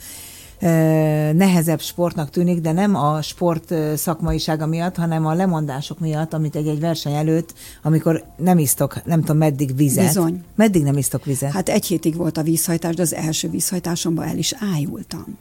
[1.36, 6.80] nehezebb sportnak tűnik, de nem a sport szakmaisága miatt, hanem a lemondások miatt, amit egy-egy
[6.80, 10.06] verseny előtt, amikor nem isztok, nem tudom, meddig vizet.
[10.06, 10.43] Bizony.
[10.56, 11.52] Meddig nem isztok vizet?
[11.52, 15.38] Hát egy hétig volt a vízhajtás, de az első vízhajtásomban el is ájultam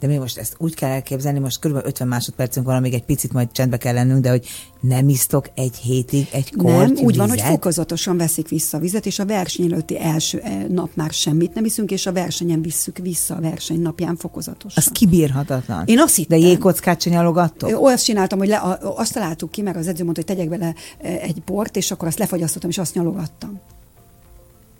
[0.00, 1.76] de mi most ezt úgy kell elképzelni, most kb.
[1.84, 4.46] 50 másodpercünk van, amíg egy picit majd csendbe kell lennünk, de hogy
[4.80, 7.16] nem isztok egy hétig egy korty Nem, úgy vizet?
[7.16, 11.10] van, hogy fokozatosan veszik vissza a vizet, és a verseny előtti első eh, nap már
[11.10, 14.84] semmit nem iszunk, és a versenyen visszük vissza a verseny napján fokozatosan.
[14.84, 15.86] Az kibírhatatlan.
[15.86, 16.40] Én azt hittem.
[16.40, 17.78] De jégkockát sem nyalogattok?
[17.86, 21.22] Azt csináltam, hogy le, azt találtuk ki, mert az edző mondta, hogy tegyek bele eh,
[21.22, 23.60] egy bort, és akkor azt lefagyasztottam, és azt nyalogattam.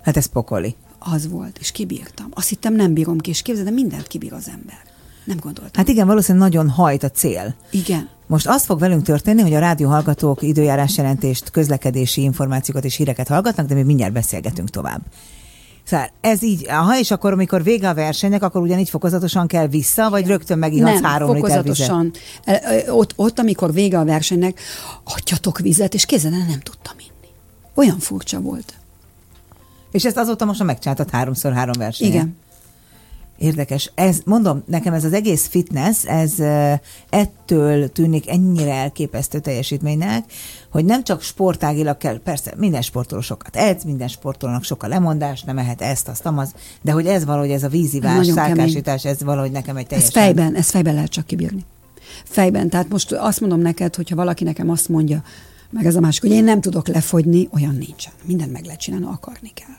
[0.02, 0.74] Hát ez pokoli.
[0.98, 2.26] Az volt, és kibírtam.
[2.30, 4.88] Azt hittem, nem bírom ki, és képzeld, de mindent kibír az ember.
[5.24, 5.72] Nem gondoltam.
[5.74, 7.54] Hát igen, valószínűleg nagyon hajt a cél.
[7.70, 8.08] Igen.
[8.26, 13.28] Most az fog velünk történni, hogy a rádió hallgatók időjárás jelentést, közlekedési információkat és híreket
[13.28, 15.00] hallgatnak, de mi mindjárt beszélgetünk tovább.
[15.84, 20.10] Szóval ez így, ha és akkor, amikor vége a versenynek, akkor ugyanígy fokozatosan kell vissza,
[20.10, 21.76] vagy rögtön megihatsz három liter vizet?
[21.76, 22.12] fokozatosan.
[22.88, 24.60] Ott, ott, amikor vége a versenynek,
[25.04, 27.32] adjatok vizet, és kézzel nem tudtam inni.
[27.74, 28.74] Olyan furcsa volt.
[29.90, 32.12] És ezt azóta most megcsináltad háromszor három versenyen.
[32.12, 32.36] Igen.
[33.40, 33.90] Érdekes.
[33.94, 36.34] Ez, mondom, nekem ez az egész fitness, ez
[37.08, 40.24] ettől tűnik ennyire elképesztő teljesítménynek,
[40.70, 45.42] hogy nem csak sportágilag kell, persze minden sportoló sokat edz, minden sportolónak sok a lemondás,
[45.42, 49.50] nem ehet ezt, azt, amaz, de hogy ez valahogy ez a vízivás, szálkásítás, ez valahogy
[49.50, 50.16] nekem egy teljesen...
[50.16, 51.64] Ez fejben, ez fejben lehet csak kibírni.
[52.24, 52.68] Fejben.
[52.68, 55.22] Tehát most azt mondom neked, hogyha valaki nekem azt mondja,
[55.70, 58.12] meg ez a másik, hogy én nem tudok lefogyni, olyan nincsen.
[58.24, 59.76] Mindent meg lehet csinálni, akarni kell.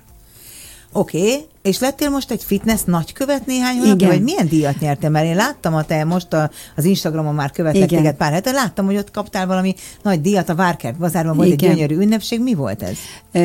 [0.91, 1.45] Oké, okay.
[1.61, 5.09] És lettél most egy fitness nagykövet néhány hónapja, vagy milyen díjat nyertél?
[5.09, 8.01] Mert én láttam a te most a, az Instagramon már követlek Igen.
[8.01, 11.69] téged pár hete, láttam, hogy ott kaptál valami nagy díjat a Várkert bazárban, volt Igen.
[11.69, 12.41] egy gyönyörű ünnepség.
[12.41, 12.97] Mi volt ez?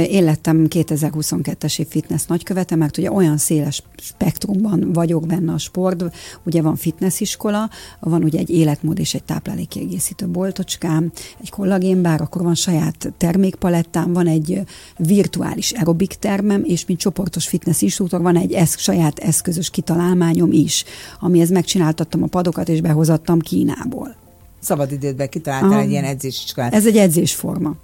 [0.08, 6.04] Én lettem 2022-es év fitness nagykövete, mert ugye olyan széles spektrumban vagyok benne a sport,
[6.42, 12.54] ugye van fitnessiskola, van ugye egy életmód és egy táplálékkiegészítő boltocskám, egy kollagénbár, akkor van
[12.54, 14.60] saját termékpalettám, van egy
[14.96, 20.84] virtuális aerobik termem, és mint csoportos fitness instruktor van egy esz, saját eszközös kitalálmányom is,
[21.20, 24.14] amihez megcsináltattam a padokat, és behozattam Kínából
[24.60, 25.80] szabadidődben kitaláltál Aha.
[25.80, 26.74] egy ilyen edzésiskolát.
[26.74, 27.74] Ez egy edzésforma.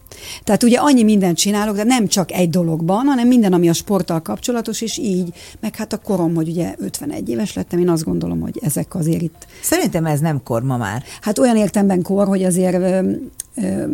[0.44, 4.22] Tehát ugye annyi mindent csinálok, de nem csak egy dologban, hanem minden, ami a sporttal
[4.22, 8.40] kapcsolatos, és így, meg hát a korom, hogy ugye 51 éves lettem, én azt gondolom,
[8.40, 9.46] hogy ezek azért itt...
[9.60, 11.02] Szerintem ez nem kor ma már.
[11.20, 13.10] Hát olyan értemben kor, hogy azért ö,
[13.54, 13.84] ö,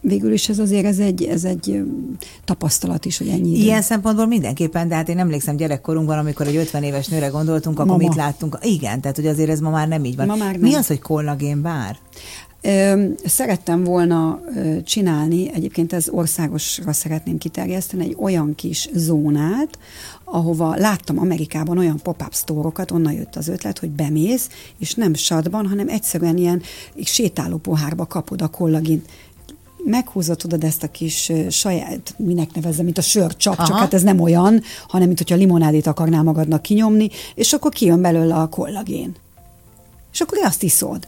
[0.00, 1.82] végül is ez azért ez egy, ez egy
[2.44, 3.62] tapasztalat is, hogy ennyi idő.
[3.62, 7.90] Ilyen szempontból mindenképpen, de hát én emlékszem gyerekkorunkban, amikor egy 50 éves nőre gondoltunk, akkor
[7.90, 8.08] Mama.
[8.08, 8.58] mit láttunk?
[8.62, 10.26] Igen, tehát hogy azért ez ma már nem így van.
[10.26, 10.60] Ma már nem.
[10.60, 11.96] Mi az, hogy kollagén bár?
[13.24, 14.40] Szerettem volna
[14.84, 19.78] csinálni, egyébként ez országosra szeretném kiterjeszteni, egy olyan kis zónát,
[20.24, 25.66] ahova láttam Amerikában olyan pop-up sztórokat, onnan jött az ötlet, hogy bemész, és nem sadban,
[25.66, 26.62] hanem egyszerűen ilyen
[27.02, 29.08] sétáló pohárba kapod a kollagént
[29.84, 33.66] meghúzod tudod ezt a kis saját, minek nevezzem, mint a sörcsap, Aha.
[33.66, 38.00] csak hát ez nem olyan, hanem mint hogyha limonádét akarnál magadnak kinyomni, és akkor kijön
[38.00, 39.14] belőle a kollagén.
[40.12, 41.06] És akkor azt iszod.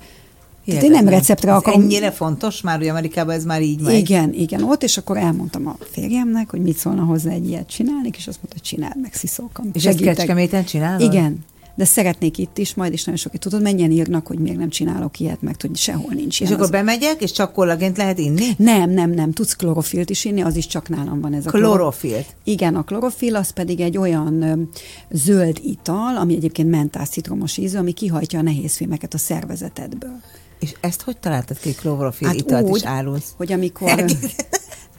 [0.67, 1.81] Tehát én nem receptre akarom.
[1.81, 3.95] Ennyire fontos már, hogy Amerikában ez már így megy.
[3.95, 8.11] Igen, igen, ott, és akkor elmondtam a férjemnek, hogy mit szólna hozzá egy ilyet csinálni,
[8.17, 9.71] és azt mondta, hogy csináld meg, sziszókam.
[9.73, 11.01] És ezt Kecskeméten csinálod?
[11.01, 11.45] Igen.
[11.75, 15.21] De szeretnék itt is, majd is nagyon sokat tudod, mennyien írnak, hogy még nem csinálok
[15.21, 16.71] ilyet, meg hogy sehol nincs És akkor az...
[16.71, 18.47] bemegyek, és csak kollagént lehet inni?
[18.57, 19.33] Nem, nem, nem.
[19.33, 22.27] Tudsz klorofilt is inni, az is csak nálam van ez a klorofilt.
[22.45, 24.63] Igen, a klorofil az pedig egy olyan ö,
[25.11, 30.21] zöld ital, ami egyébként mentás citromos ízű, ami kihajtja a nehézfémeket a szervezetedből.
[30.59, 33.35] És ezt hogy találtad ki, klorofil hát italt úgy, is árulsz?
[33.37, 34.05] hogy amikor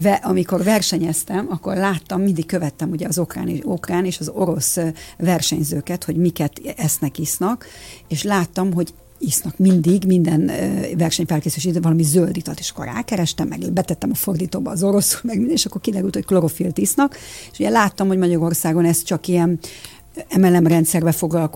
[0.04, 4.78] ve, amikor versenyeztem, akkor láttam, mindig követtem ugye az okrán és, okrán és az orosz
[5.18, 7.66] versenyzőket, hogy miket esznek, isznak,
[8.08, 10.52] és láttam, hogy isznak mindig, minden
[10.98, 15.56] versenyfelkészülés idő valami zöld és akkor rákerestem, meg betettem a fordítóba az orosz, meg minden,
[15.56, 17.18] és akkor kiderült, hogy klorofilt isznak,
[17.52, 19.60] és ugye láttam, hogy Magyarországon ez csak ilyen
[20.38, 21.12] MLM rendszerbe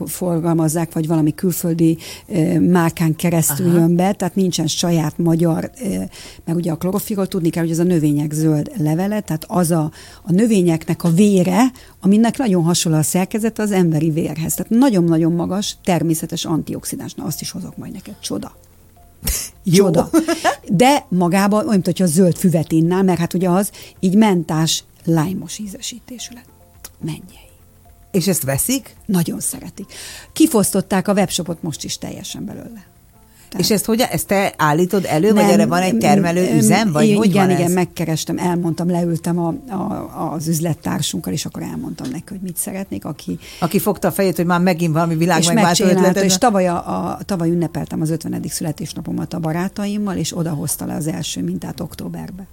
[0.06, 3.78] forgalmazzák, vagy valami külföldi e, márkán keresztül Aha.
[3.78, 5.88] jön be, tehát nincsen saját magyar, e,
[6.46, 9.92] mert ugye a klorofilról tudni kell, hogy ez a növények zöld levele, tehát az a,
[10.24, 14.54] a növényeknek a vére, aminek nagyon hasonló a szerkezet az emberi vérhez.
[14.54, 17.14] Tehát nagyon-nagyon magas természetes antioxidáns.
[17.14, 18.16] Na, azt is hozok majd neked.
[18.20, 18.58] Csoda.
[19.76, 20.10] Csoda.
[20.68, 24.84] De magában olyan, mint hogyha a zöld füvet innál, mert hát ugye az így mentás,
[25.04, 26.50] lájmos ízesítésű lett.
[27.00, 27.47] Menjél.
[28.12, 28.96] És ezt veszik?
[29.06, 29.94] Nagyon szeretik.
[30.34, 32.86] Kifosztották a webshopot most is teljesen belőle.
[33.50, 33.66] Tehát.
[33.66, 37.04] És ezt hogy, ezt te állítod elő, nem, vagy erre van egy termelő üzem, vagy
[37.06, 37.74] igen, hogy igen, van igen, ez?
[37.74, 43.40] megkerestem, elmondtam, leültem a, a, az üzlettársunkkal, és akkor elmondtam neki, hogy mit szeretnék, aki...
[43.60, 47.20] Aki fogta a fejét, hogy már megint valami világ és megváltó És tavaly, a, a,
[47.26, 48.44] tavaly ünnepeltem az 50.
[48.48, 52.48] születésnapomat a barátaimmal, és odahozta le az első mintát októberbe.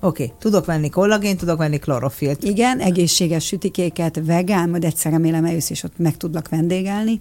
[0.00, 0.36] Oké, okay.
[0.38, 2.42] tudok venni kollagént, tudok venni klorofilt.
[2.44, 7.18] Igen, egészséges sütikéket, vegán, majd egyszer remélem eljössz, és ott meg tudlak vendégelni.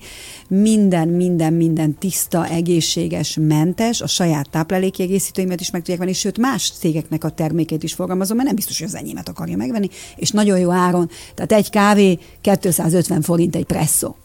[0.47, 6.71] Minden, minden, minden tiszta, egészséges, mentes, a saját táplálékiegészítőimet is meg tudják venni, sőt más
[6.71, 10.59] cégeknek a termékét is forgalmazom, mert nem biztos, hogy az enyémet akarja megvenni, és nagyon
[10.59, 11.09] jó áron.
[11.35, 14.15] Tehát egy kávé 250 forint egy presszó.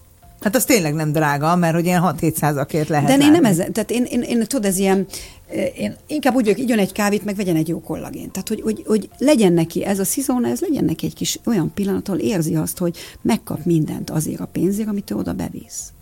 [0.42, 3.18] Hát az tényleg nem drága, mert hogy ilyen 6-700-akért lehet.
[3.18, 5.06] De én nem ez, tehát én, én, én, tudod, ez ilyen,
[5.76, 8.30] én inkább úgy vagyok, igyon egy kávét, meg vegyen egy jó kollagén.
[8.30, 11.72] Tehát, hogy, hogy, hogy legyen neki ez a szizóna, ez legyen neki egy kis olyan
[11.74, 15.92] pillanat, ahol érzi azt, hogy megkap mindent azért a pénzért, amit ő oda bevisz.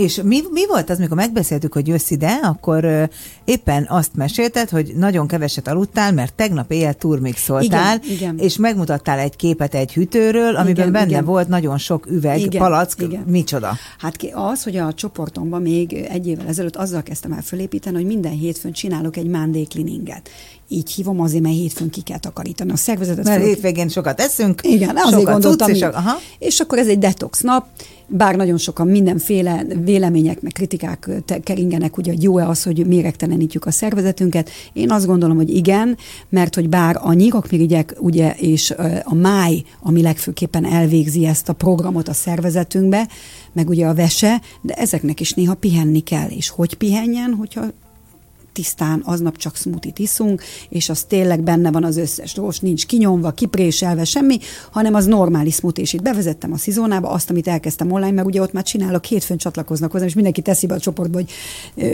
[0.00, 3.08] És mi, mi volt az, mikor megbeszéltük, hogy jössz ide, akkor
[3.44, 8.38] éppen azt mesélted, hogy nagyon keveset aludtál, mert tegnap éjjel turmixoltál, igen, igen.
[8.38, 11.24] és megmutattál egy képet egy hűtőről, amiben igen, benne igen.
[11.24, 13.22] volt nagyon sok üveg, igen, palack, igen.
[13.26, 13.76] micsoda?
[13.98, 18.32] Hát az, hogy a csoportomban még egy évvel ezelőtt azzal kezdtem el fölépíteni, hogy minden
[18.32, 20.30] hétfőn csinálok egy mándéklininget
[20.72, 23.24] így hívom, azért, mert hétfőn ki kell takarítani a szervezetet.
[23.24, 23.48] Mert föl...
[23.48, 25.70] hétvégén sokat eszünk, Igen, azért gondoltam.
[25.70, 26.18] És, aha.
[26.38, 27.66] és akkor ez egy detox nap,
[28.10, 31.10] bár nagyon sokan mindenféle vélemények, meg kritikák
[31.42, 34.50] keringenek, ugye, hogy jó-e az, hogy méregtelenítjük a szervezetünket.
[34.72, 35.96] Én azt gondolom, hogy igen,
[36.28, 42.08] mert hogy bár a nyirokmirigyek, ugye, és a máj, ami legfőképpen elvégzi ezt a programot
[42.08, 43.08] a szervezetünkbe,
[43.52, 46.28] meg ugye a vese, de ezeknek is néha pihenni kell.
[46.28, 47.64] És hogy pihenjen, hogyha
[48.52, 53.30] tisztán aznap csak smoothie iszunk, és az tényleg benne van az összes rós, nincs kinyomva,
[53.30, 54.38] kipréselve, semmi,
[54.70, 58.40] hanem az normális smoothie, és itt bevezettem a szizónába azt, amit elkezdtem online, mert ugye
[58.40, 61.30] ott már csinálok, hétfőn csatlakoznak hozzá, és mindenki teszi be a csoportba, hogy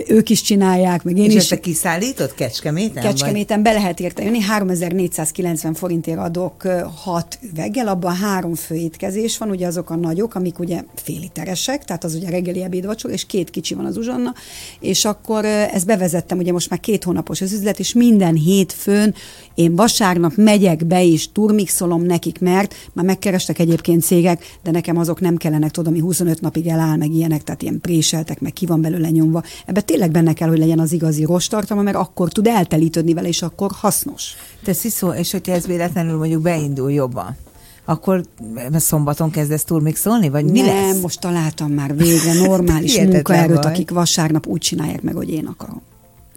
[0.07, 1.43] ők is csinálják, meg én és is.
[1.43, 3.03] És ezt kiszállított Kecskeméten?
[3.03, 3.73] Kecskeméten vagy?
[3.73, 6.63] be lehet érte jönni, 3490 forintért adok
[6.95, 11.85] hat üveggel, abban három fő étkezés van, ugye azok a nagyok, amik ugye fél literesek,
[11.85, 14.35] tehát az ugye reggeli ebéd vacsor, és két kicsi van az uzsanna,
[14.81, 19.15] és akkor ezt bevezettem ugye most már két hónapos az üzlet, és minden hétfőn
[19.55, 25.21] én vasárnap megyek be és turmixolom nekik, mert már megkerestek egyébként cégek, de nekem azok
[25.21, 28.81] nem kellenek, tudom, ami 25 napig eláll, meg ilyenek, tehát ilyen préseltek, meg ki van
[28.81, 29.43] belőle nyomva.
[29.67, 33.43] Ebbe tényleg benne kell, hogy legyen az igazi rostartalma, mert akkor tud eltelítődni vele, és
[33.43, 34.35] akkor hasznos.
[34.65, 37.37] Te Sziszó, és hogyha ez véletlenül mondjuk beindul jobban,
[37.85, 38.25] akkor
[38.73, 41.01] szombaton kezdesz turmixolni, vagy mi Nem, lesz?
[41.01, 45.83] most találtam már végre normális munkaerőt, akik vasárnap úgy csinálják meg, hogy én akarom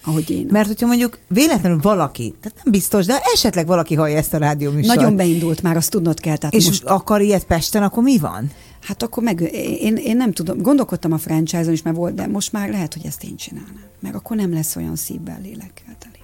[0.03, 0.47] ahogy én.
[0.49, 4.71] Mert hogyha mondjuk véletlenül valaki, tehát nem biztos, de esetleg valaki hallja ezt a rádió
[4.71, 4.95] műsort.
[4.95, 6.37] Nagyon beindult már, azt tudnod kell.
[6.37, 6.83] Tehát és most...
[6.83, 8.51] akar ilyet Pesten, akkor mi van?
[8.81, 9.41] Hát akkor meg,
[9.81, 13.05] én, én nem tudom, gondolkodtam a franchise-on is, mert volt, de most már lehet, hogy
[13.05, 13.83] ezt én csinálnám.
[13.99, 16.18] Meg akkor nem lesz olyan szívvel, lélekkel teli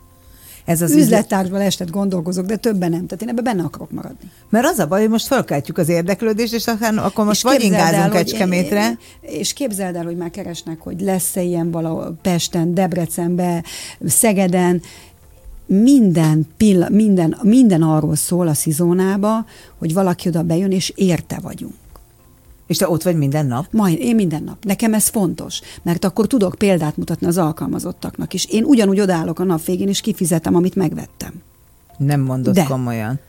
[0.65, 3.05] ez az üzlettársban estet gondolkozok, de többen nem.
[3.05, 4.31] Tehát én ebben benne akarok maradni.
[4.49, 7.63] Mert az a baj, hogy most felkeltjük az érdeklődést, és akár, akkor most és vagy
[7.63, 8.97] ingázunk Kecskemétre.
[9.21, 13.63] És képzeld el, hogy már keresnek, hogy lesz-e ilyen valahol Pesten, Debrecenbe,
[14.07, 14.81] Szegeden,
[15.65, 19.45] minden, pill- minden, minden arról szól a szizónába,
[19.77, 21.73] hogy valaki oda bejön, és érte vagyunk.
[22.67, 23.67] És te ott vagy minden nap?
[23.71, 24.63] Majd, én minden nap.
[24.63, 28.45] Nekem ez fontos, mert akkor tudok példát mutatni az alkalmazottaknak is.
[28.45, 31.33] Én ugyanúgy odállok a nap végén, és kifizetem, amit megvettem.
[31.97, 32.63] Nem mondod De.
[32.63, 33.19] komolyan.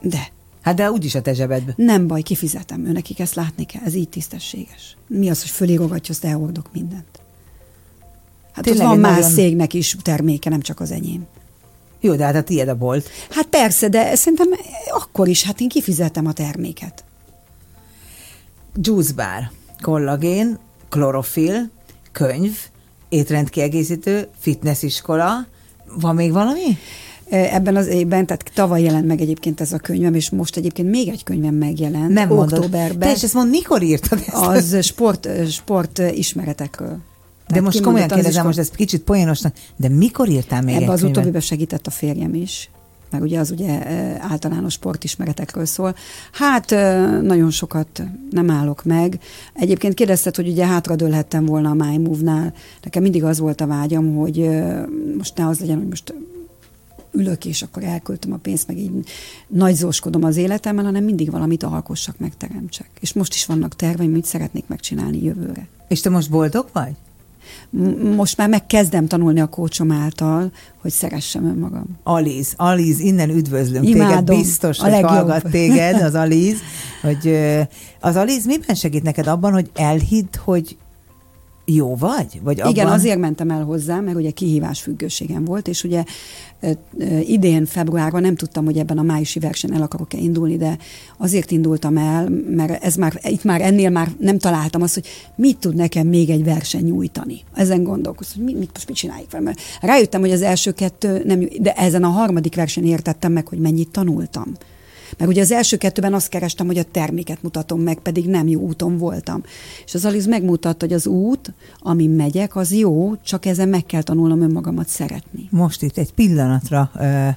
[0.00, 0.30] De.
[0.62, 1.72] Hát de úgyis a te zsebedbe.
[1.76, 2.86] Nem baj, kifizetem.
[2.86, 3.82] Ő nekik ezt látni kell.
[3.84, 4.96] Ez így tisztességes.
[5.06, 7.20] Mi az, hogy fölírogatja, azt elhordok mindent.
[8.52, 9.30] Hát Tényleg ott van más nagyon...
[9.30, 11.26] szégnek is terméke, nem csak az enyém.
[12.00, 13.08] Jó, de hát a tiéd a bolt.
[13.30, 14.48] Hát persze, de szerintem
[14.90, 17.04] akkor is, hát én kifizetem a terméket.
[18.74, 19.50] Juice bar,
[19.80, 20.58] kollagén,
[20.88, 21.70] klorofil,
[22.12, 22.56] könyv,
[23.08, 25.46] étrendkiegészítő, fitnessiskola.
[26.00, 26.78] Van még valami?
[27.32, 31.08] ebben az évben, tehát tavaly jelent meg egyébként ez a könyvem, és most egyébként még
[31.08, 32.08] egy könyvem megjelent.
[32.08, 32.98] Nem októberben.
[32.98, 34.34] Te és ezt mond, mikor írtad ezt?
[34.34, 36.98] Az sport, sport ismeretekről.
[37.48, 41.40] De most komolyan kérdezem, most ez kicsit poénosnak, de mikor írtál még Ebbe az utóbbiben
[41.40, 42.70] segített a férjem is
[43.12, 43.86] meg ugye az ugye
[44.20, 45.94] általános sportismeretekről szól.
[46.32, 46.70] Hát
[47.22, 49.18] nagyon sokat nem állok meg.
[49.54, 52.52] Egyébként kérdezted, hogy ugye hátradőlhettem volna a My Move-nál.
[52.82, 54.48] Nekem mindig az volt a vágyam, hogy
[55.16, 56.14] most ne az legyen, hogy most
[57.14, 58.90] ülök, és akkor elköltöm a pénzt, meg így
[59.46, 62.88] nagyzóskodom az életemmel, hanem mindig valamit alkossak, megteremtsek.
[63.00, 65.68] És most is vannak terveim, mit szeretnék megcsinálni jövőre.
[65.88, 66.92] És te most boldog vagy?
[68.16, 71.84] Most már megkezdem tanulni a kócsom által, hogy szeressem önmagam.
[72.02, 74.24] Aliz, Aliz, innen üdvözlünk Imádom.
[74.24, 75.10] téged, biztos, a hogy legjobb.
[75.10, 76.58] hallgat téged az Aliz,
[77.02, 77.38] hogy
[78.00, 80.76] az Aliz miben segít neked abban, hogy elhidd, hogy
[81.74, 82.40] jó vagy?
[82.42, 82.72] vagy abban...
[82.72, 86.04] Igen, azért mentem el hozzá, mert ugye kihívás függőségem volt, és ugye
[87.22, 90.78] idén februárban nem tudtam, hogy ebben a májusi versenyen el akarok-e indulni, de
[91.18, 95.58] azért indultam el, mert ez már, itt már ennél már nem találtam azt, hogy mit
[95.58, 97.40] tud nekem még egy verseny nyújtani.
[97.54, 99.40] Ezen gondolkoztam, hogy mit, mit, most mit csináljuk fel.
[99.40, 103.58] Mert rájöttem, hogy az első kettő nem, de ezen a harmadik versenyen értettem meg, hogy
[103.58, 104.52] mennyit tanultam.
[105.18, 108.60] Mert ugye az első kettőben azt kerestem, hogy a terméket mutatom meg, pedig nem jó
[108.60, 109.42] úton voltam.
[109.84, 114.02] És az Aliz megmutatta, hogy az út, amin megyek, az jó, csak ezen meg kell
[114.02, 115.48] tanulnom önmagamat szeretni.
[115.50, 117.28] Most itt egy pillanatra ö,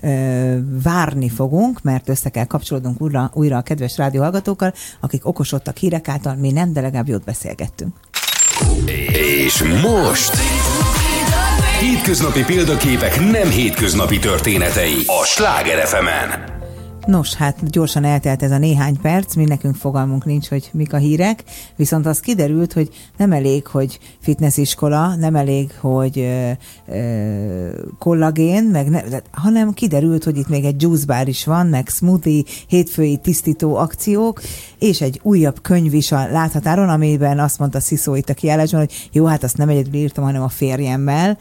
[0.00, 6.08] ö, várni fogunk, mert össze kell kapcsolódnunk újra, újra a kedves rádióhallgatókkal, akik okosodtak hírek
[6.08, 7.96] által, mi nem, de legalább jót beszélgettünk.
[9.44, 10.36] És most...
[11.80, 16.57] Hétköznapi példaképek nem hétköznapi történetei a Sláger fm -en.
[17.08, 20.96] Nos, hát gyorsan eltelt ez a néhány perc, mi nekünk fogalmunk nincs, hogy mik a
[20.96, 21.44] hírek,
[21.76, 26.50] viszont az kiderült, hogy nem elég, hogy fitnessiskola, nem elég, hogy ö,
[26.88, 29.00] ö, kollagén, meg ne,
[29.30, 34.40] hanem kiderült, hogy itt még egy juice bar is van, meg smoothie, hétfői tisztító akciók,
[34.78, 39.08] és egy újabb könyv is a láthatáron, amiben azt mondta Sziszó itt a kiállásban, hogy
[39.12, 41.38] jó, hát azt nem egyedül írtam, hanem a férjemmel,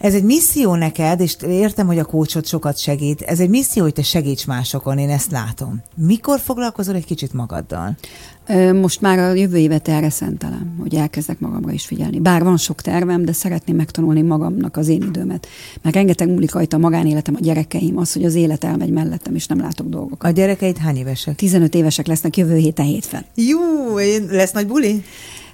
[0.00, 3.22] ez egy misszió neked, és értem, hogy a kócsot sokat segít.
[3.22, 5.82] Ez egy misszió, hogy te segíts másokon, én ezt látom.
[5.94, 7.96] Mikor foglalkozol egy kicsit magaddal?
[8.80, 12.18] Most már a jövő évet erre szentelem, hogy elkezdek magamra is figyelni.
[12.18, 15.46] Bár van sok tervem, de szeretném megtanulni magamnak az én időmet.
[15.82, 19.46] Mert rengeteg múlik rajta a magánéletem, a gyerekeim, az, hogy az élet elmegy mellettem, és
[19.46, 20.30] nem látok dolgokat.
[20.30, 21.36] A gyerekeid hány évesek?
[21.36, 23.24] 15 évesek lesznek jövő héten hétfőn.
[23.34, 23.96] Jó,
[24.30, 25.04] lesz nagy buli?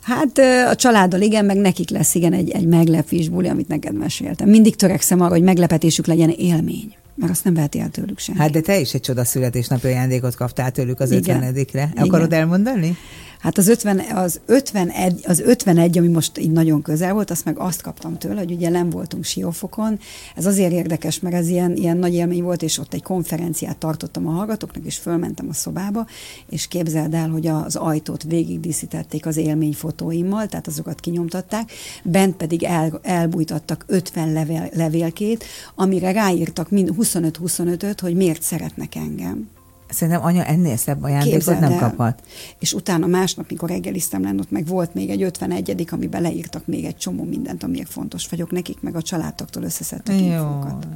[0.07, 0.39] Hát
[0.69, 4.49] a családdal igen, meg nekik lesz igen egy, egy meglepés buli, amit neked meséltem.
[4.49, 8.41] Mindig törekszem arra, hogy meglepetésük legyen élmény, mert azt nem veheti el tőlük senki.
[8.41, 11.93] Hát de te is egy csoda születésnapi ajándékot kaptál tőlük az ötvenedikre.
[11.97, 12.97] Akarod elmondani?
[13.39, 17.59] Hát az, 50, az, 51, az 51, ami most így nagyon közel volt, azt meg
[17.59, 19.99] azt kaptam tőle, hogy ugye nem voltunk Siófokon.
[20.35, 24.27] Ez azért érdekes, mert ez ilyen, ilyen nagy élmény volt, és ott egy konferenciát tartottam
[24.27, 26.07] a hallgatóknak, és fölmentem a szobába,
[26.49, 31.73] és képzeld el, hogy az ajtót végigdíszítették az élményfotóimmal, tehát azokat kinyomtatták,
[32.03, 39.56] bent pedig el, elbújtattak 50 levél, levélkét, amire ráírtak 25-25-öt, hogy miért szeretnek engem.
[39.89, 41.79] Szerintem anya ennél szebb ajándékot Képzeld nem el.
[41.79, 42.23] kaphat.
[42.59, 46.85] És utána másnap, mikor reggeliztem lenne, ott meg volt még egy 51 amiben leírtak még
[46.85, 50.87] egy csomó mindent, amiért fontos vagyok nekik, meg a családtaktól összeszedtek infókat.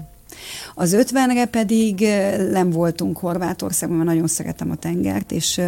[0.74, 2.07] Az 50-re pedig
[2.51, 5.61] nem voltunk Horvátországban, mert nagyon szeretem a tengert, és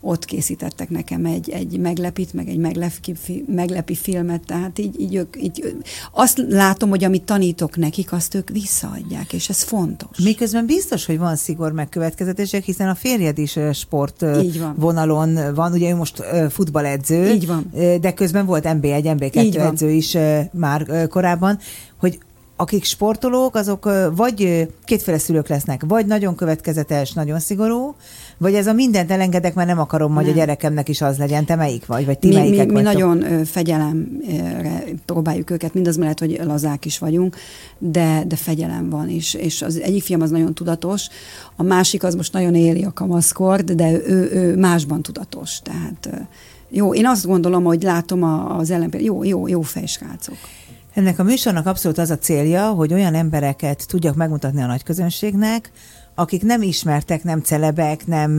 [0.00, 3.14] ott készítettek nekem egy, egy meglepit, meg egy meglepi,
[3.46, 5.76] meglepi filmet, tehát így, így, ők, így
[6.12, 10.18] azt látom, hogy amit tanítok nekik, azt ők visszaadják, és ez fontos.
[10.18, 14.74] Miközben biztos, hogy van szigor megkövetkezetések, hiszen a férjed is sport van.
[14.76, 17.70] vonalon van, ugye ő most futballedző, így van.
[18.00, 20.16] de közben volt MB1, MB2 edző is
[20.52, 21.58] már korábban,
[21.96, 22.18] hogy
[22.56, 27.94] akik sportolók, azok vagy kétféle szülők lesznek, vagy nagyon következetes, nagyon szigorú,
[28.38, 31.44] vagy ez a mindent elengedek, mert nem akarom, hogy a gyerekemnek is az legyen.
[31.44, 32.06] Te melyik vagy?
[32.06, 37.36] Vagy ti mi, mi, mi nagyon fegyelemre próbáljuk őket, mindaz mellett, hogy lazák is vagyunk,
[37.78, 41.08] de, de fegyelem van, és, és az egyik fiam az nagyon tudatos,
[41.56, 46.28] a másik az most nagyon éli a kamaszkort, de ő, ő másban tudatos, tehát
[46.68, 48.22] jó, én azt gondolom, hogy látom
[48.58, 50.36] az ellenpél, jó, jó, jó fejsrácok.
[50.96, 55.70] Ennek a műsornak abszolút az a célja, hogy olyan embereket tudjak megmutatni a nagy közönségnek,
[56.18, 58.38] akik nem ismertek, nem celebek, nem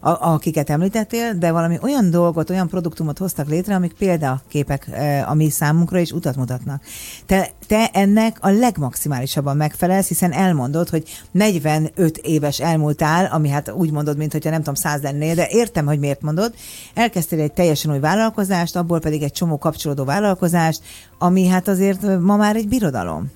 [0.00, 4.90] a, akiket említettél, de valami olyan dolgot, olyan produktumot hoztak létre, amik példaképek
[5.26, 6.82] a mi számunkra is utat mutatnak.
[7.26, 13.90] Te, te ennek a legmaximálisabban megfelelsz, hiszen elmondod, hogy 45 éves elmúltál, ami hát úgy
[13.90, 16.54] mondod, mint hogyha nem tudom, száz lennél, de értem, hogy miért mondod.
[16.94, 20.82] Elkezdtél egy teljesen új vállalkozást, abból pedig egy csomó kapcsolódó vállalkozást,
[21.18, 23.30] ami hát azért ma már egy birodalom.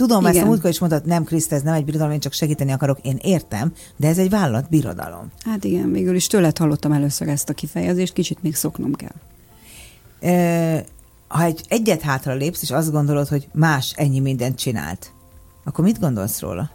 [0.00, 0.34] Tudom, Igen.
[0.34, 2.98] ezt a múltkor is mondtad, nem Kriszt, ez nem egy birodalom, én csak segíteni akarok,
[3.02, 5.32] én értem, de ez egy vállalat birodalom.
[5.44, 9.14] Hát igen, végül is tőled hallottam először ezt a kifejezést, kicsit még szoknom kell.
[10.20, 10.84] E,
[11.28, 15.12] ha egy egyet hátra lépsz, és azt gondolod, hogy más ennyi mindent csinált,
[15.64, 16.70] akkor mit gondolsz róla?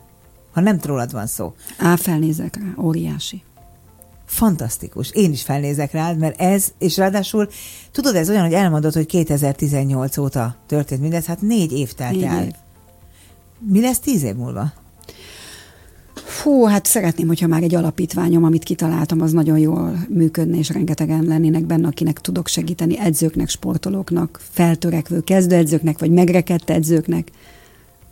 [0.54, 1.54] Ha nem rólad van szó.
[1.78, 3.44] Á, felnézek rá, óriási.
[4.26, 5.12] Fantasztikus.
[5.12, 7.50] Én is felnézek rád, mert ez, és ráadásul,
[7.92, 12.24] tudod, ez olyan, hogy elmondod, hogy 2018 óta történt mindez, hát négy év telt négy
[12.24, 12.44] el.
[12.44, 12.54] Év.
[13.68, 14.74] Mi lesz tíz év múlva?
[16.14, 21.24] Fú, hát szeretném, hogyha már egy alapítványom, amit kitaláltam, az nagyon jól működne, és rengetegen
[21.24, 27.32] lennének benne, akinek tudok segíteni, edzőknek, sportolóknak, feltörekvő kezdőedzőknek, vagy megrekedt edzőknek.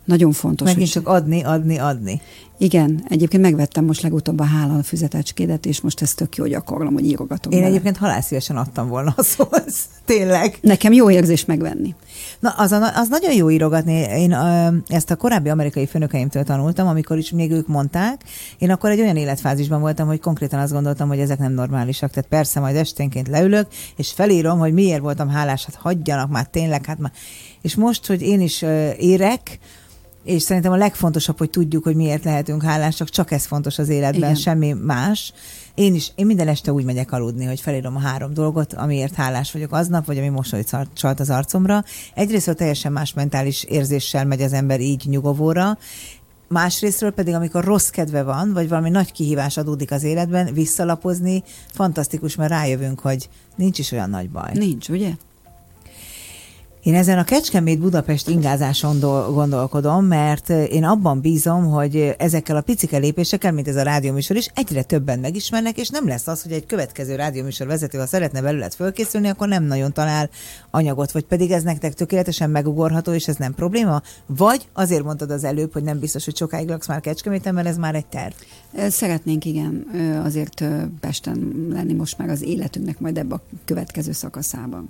[0.04, 0.68] Nagyon fontos.
[0.68, 2.20] Megint csak adni, adni, adni.
[2.58, 7.06] Igen, egyébként megvettem most legutóbb a hála füzetecskédet, és most ez tök jó gyakorlom, hogy
[7.06, 7.70] írogatom Én bele.
[7.70, 9.76] egyébként halászívesen adtam volna a szóhoz.
[10.04, 10.58] Tényleg.
[10.60, 11.94] Nekem jó érzés megvenni.
[12.40, 13.92] Na, az, a, az nagyon jó írogatni.
[13.92, 18.22] Én ö, ezt a korábbi amerikai főnökeimtől tanultam, amikor is még ők mondták.
[18.58, 22.10] Én akkor egy olyan életfázisban voltam, hogy konkrétan azt gondoltam, hogy ezek nem normálisak.
[22.10, 23.66] Tehát persze majd esténként leülök,
[23.96, 27.12] és felírom, hogy miért voltam hálás, hát hagyjanak már tényleg, hát már.
[27.62, 29.58] És most, hogy én is ö, érek,
[30.24, 34.30] és szerintem a legfontosabb, hogy tudjuk, hogy miért lehetünk hálásak, csak ez fontos az életben,
[34.30, 34.34] Igen.
[34.34, 35.32] semmi más.
[35.74, 39.52] Én is, én minden este úgy megyek aludni, hogy felírom a három dolgot, amiért hálás
[39.52, 41.84] vagyok aznap, vagy ami mosolyt csalt az arcomra.
[42.14, 45.78] Egyrészt teljesen más mentális érzéssel megy az ember így nyugovóra,
[46.48, 52.34] Másrésztről pedig, amikor rossz kedve van, vagy valami nagy kihívás adódik az életben, visszalapozni, fantasztikus,
[52.34, 54.50] mert rájövünk, hogy nincs is olyan nagy baj.
[54.52, 55.10] Nincs, ugye?
[56.84, 59.00] Én ezen a Kecskemét-Budapest ingázáson
[59.32, 64.50] gondolkodom, mert én abban bízom, hogy ezekkel a picike lépésekkel, mint ez a rádióműsor is,
[64.54, 68.74] egyre többen megismernek, és nem lesz az, hogy egy következő rádióműsor vezető, ha szeretne belőled
[68.74, 70.30] fölkészülni, akkor nem nagyon talál
[70.70, 74.02] anyagot, vagy pedig ez nektek tökéletesen megugorható, és ez nem probléma?
[74.26, 77.76] Vagy azért mondtad az előbb, hogy nem biztos, hogy sokáig laksz már Kecskeméten, mert ez
[77.76, 78.34] már egy terv.
[78.88, 79.86] Szeretnénk, igen,
[80.24, 80.64] azért
[81.00, 84.88] Pesten lenni most már az életünknek majd ebbe a következő szakaszában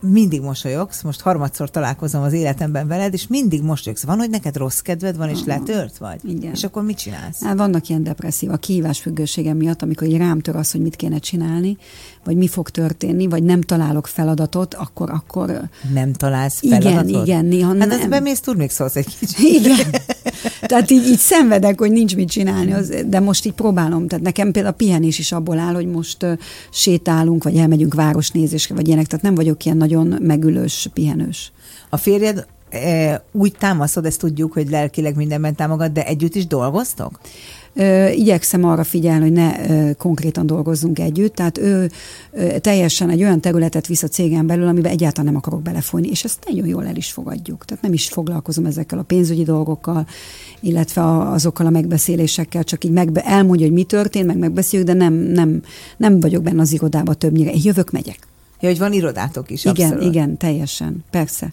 [0.00, 4.04] mindig mosolyogsz, most harmadszor találkozom az életemben veled, és mindig mosolyogsz.
[4.04, 6.20] Van, hogy neked rossz kedved van, és letört vagy?
[6.24, 6.52] Igen.
[6.52, 7.42] És akkor mit csinálsz?
[7.42, 11.18] Hát vannak ilyen depresszív, a kihívás függőségem miatt, amikor rám tör az, hogy mit kéne
[11.18, 11.76] csinálni,
[12.24, 15.10] vagy mi fog történni, vagy nem találok feladatot, akkor...
[15.10, 15.60] akkor
[15.92, 17.08] nem találsz feladatot?
[17.08, 17.90] Igen, igen, néha Hát nem.
[17.90, 19.38] ez bemész, szólsz egy kicsit.
[19.38, 19.78] Igen.
[20.60, 24.06] Tehát így, így szenvedek, hogy nincs mit csinálni, az, de most így próbálom.
[24.06, 26.32] Tehát nekem például a pihenés is abból áll, hogy most uh,
[26.70, 29.06] sétálunk, vagy elmegyünk városnézésre, vagy ilyenek.
[29.06, 31.52] Tehát nem vagyok ilyen nagyon megülős, pihenős.
[31.88, 37.20] A férjed e, úgy támaszod, ezt tudjuk, hogy lelkileg mindenben támogat, de együtt is dolgoztok?
[38.14, 41.90] Igyekszem arra figyelni, hogy ne konkrétan dolgozzunk együtt, tehát ő
[42.60, 46.44] teljesen egy olyan területet visz a cégen belül, amiben egyáltalán nem akarok belefolyni, és ezt
[46.46, 47.64] nagyon jól el is fogadjuk.
[47.64, 50.06] Tehát nem is foglalkozom ezekkel a pénzügyi dolgokkal,
[50.60, 55.14] illetve azokkal a megbeszélésekkel, csak így megbe, elmondja, hogy mi történt, meg megbeszéljük, de nem,
[55.14, 55.62] nem,
[55.96, 57.50] nem vagyok benne az irodába többnyire.
[57.50, 58.18] Én jövök, megyek.
[58.60, 59.64] Ja, hogy van irodátok is.
[59.64, 60.14] Igen, abszolút.
[60.14, 61.52] igen, teljesen, persze.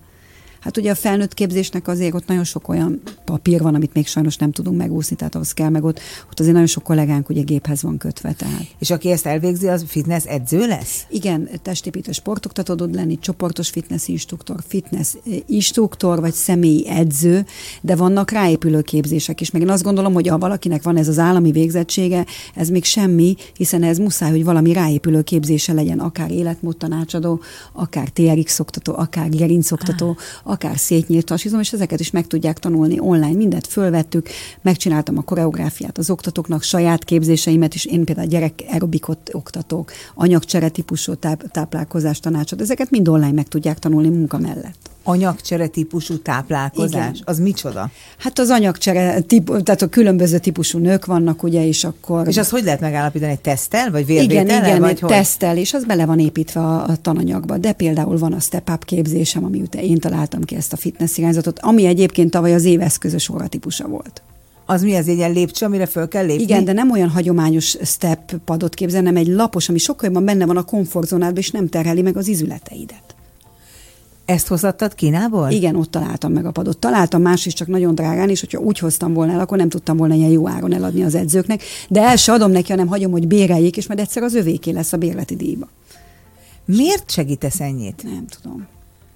[0.65, 4.37] Hát ugye a felnőtt képzésnek azért ott nagyon sok olyan papír van, amit még sajnos
[4.37, 5.99] nem tudunk megúszni, tehát ahhoz kell meg ott,
[6.29, 8.33] ott azért nagyon sok kollégánk ugye géphez van kötve.
[8.33, 8.65] Tehát.
[8.79, 11.05] És aki ezt elvégzi, az fitness edző lesz?
[11.09, 17.45] Igen, testépítő sportoktató tud lenni, csoportos fitness instruktor, fitness eh, instruktor, vagy személyi edző,
[17.81, 19.51] de vannak ráépülő képzések is.
[19.51, 23.35] Meg én azt gondolom, hogy ha valakinek van ez az állami végzettsége, ez még semmi,
[23.53, 27.41] hiszen ez muszáj, hogy valami ráépülő képzése legyen, akár életmód tanácsadó,
[27.73, 32.99] akár TRX oktató, akár gerincoktató, ah akár szétnyílt tasizom, és ezeket is meg tudják tanulni
[32.99, 33.35] online.
[33.35, 34.29] Mindet fölvettük,
[34.61, 41.15] megcsináltam a koreográfiát az oktatóknak, saját képzéseimet is, én például gyerek aerobikot oktatok, anyagcsere típusú
[41.15, 47.09] táp- táplálkozás tanácsot, ezeket mind online meg tudják tanulni munka mellett anyagcsere típusú táplálkozás?
[47.09, 47.21] Igen.
[47.23, 47.89] Az micsoda?
[48.17, 52.27] Hát az anyagcsere, típu, tehát a különböző típusú nők vannak, ugye, és akkor...
[52.27, 53.31] És azt hogy lehet megállapítani?
[53.31, 54.45] Egy tesztel, vagy vérvétellel?
[54.45, 55.09] Igen, igen, vagy egy hogy?
[55.09, 57.57] tesztel, és az bele van építve a, a tananyagba.
[57.57, 61.17] De például van a step up képzésem, ami után én találtam ki ezt a fitness
[61.17, 64.21] irányzatot, ami egyébként tavaly az éveszközös típusa volt.
[64.65, 66.43] Az mi az egy ilyen lépcső, amire föl kell lépni?
[66.43, 70.45] Igen, de nem olyan hagyományos step padot képzel, hanem egy lapos, ami sokkal jobban benne
[70.45, 73.15] van a komfortzónádban, és nem terheli meg az izületeidet.
[74.25, 75.49] Ezt hozattad Kínából?
[75.49, 76.77] Igen, ott találtam meg a padot.
[76.77, 79.97] Találtam más is, csak nagyon drágán, és hogyha úgy hoztam volna el, akkor nem tudtam
[79.97, 81.61] volna ilyen jó áron eladni az edzőknek.
[81.89, 84.93] De el se adom neki, hanem hagyom, hogy béreljék, és majd egyszer az övéké lesz
[84.93, 85.67] a bérleti díjba.
[86.65, 88.03] Miért segítesz ennyit?
[88.03, 88.67] Nem tudom.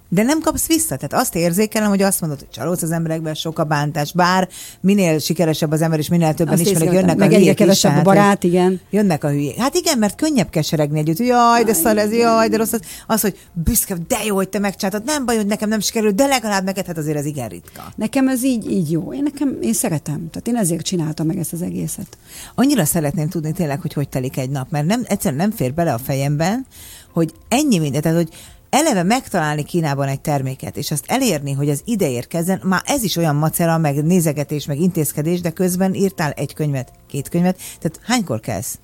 [0.10, 0.96] De nem kapsz vissza.
[0.96, 4.50] Tehát azt érzékelem, hogy azt mondod, hogy csalódsz az emberekben, sok a bántás, bár
[4.82, 8.00] minél sikeresebb az ember, és minél többen azt ismerik, jönnek meg a hülyék kevesebb is,
[8.00, 8.82] a barát, igen.
[8.90, 9.58] Jönnek a hülyék.
[9.58, 11.20] Hát igen, mert könnyebb keseregni együtt.
[11.20, 12.82] Jaj, de szar ez, jaj, de rossz az.
[13.08, 15.04] Az, hogy büszke, de jó, hogy te megcsináltad.
[15.06, 17.94] Nem baj, hogy nekem nem sikerült, de legalább neked, hát azért ez igen ritka.
[17.96, 19.14] Nekem ez így, így jó.
[19.14, 20.30] Én nekem, én szeretem.
[20.32, 22.18] Tehát én ezért csináltam meg ezt az egészet.
[22.56, 25.94] Annyira szeretném tudni tényleg, hogy hogy telik egy nap, mert nem, egyszerűen nem fér bele
[25.94, 26.66] a fejemben,
[27.14, 28.30] hogy ennyi mindent, tehát hogy
[28.70, 33.16] eleve megtalálni Kínában egy terméket, és azt elérni, hogy az ide érkezzen, már ez is
[33.16, 38.40] olyan macera, meg nézegetés, meg intézkedés, de közben írtál egy könyvet, két könyvet, tehát hánykor
[38.40, 38.78] kezd?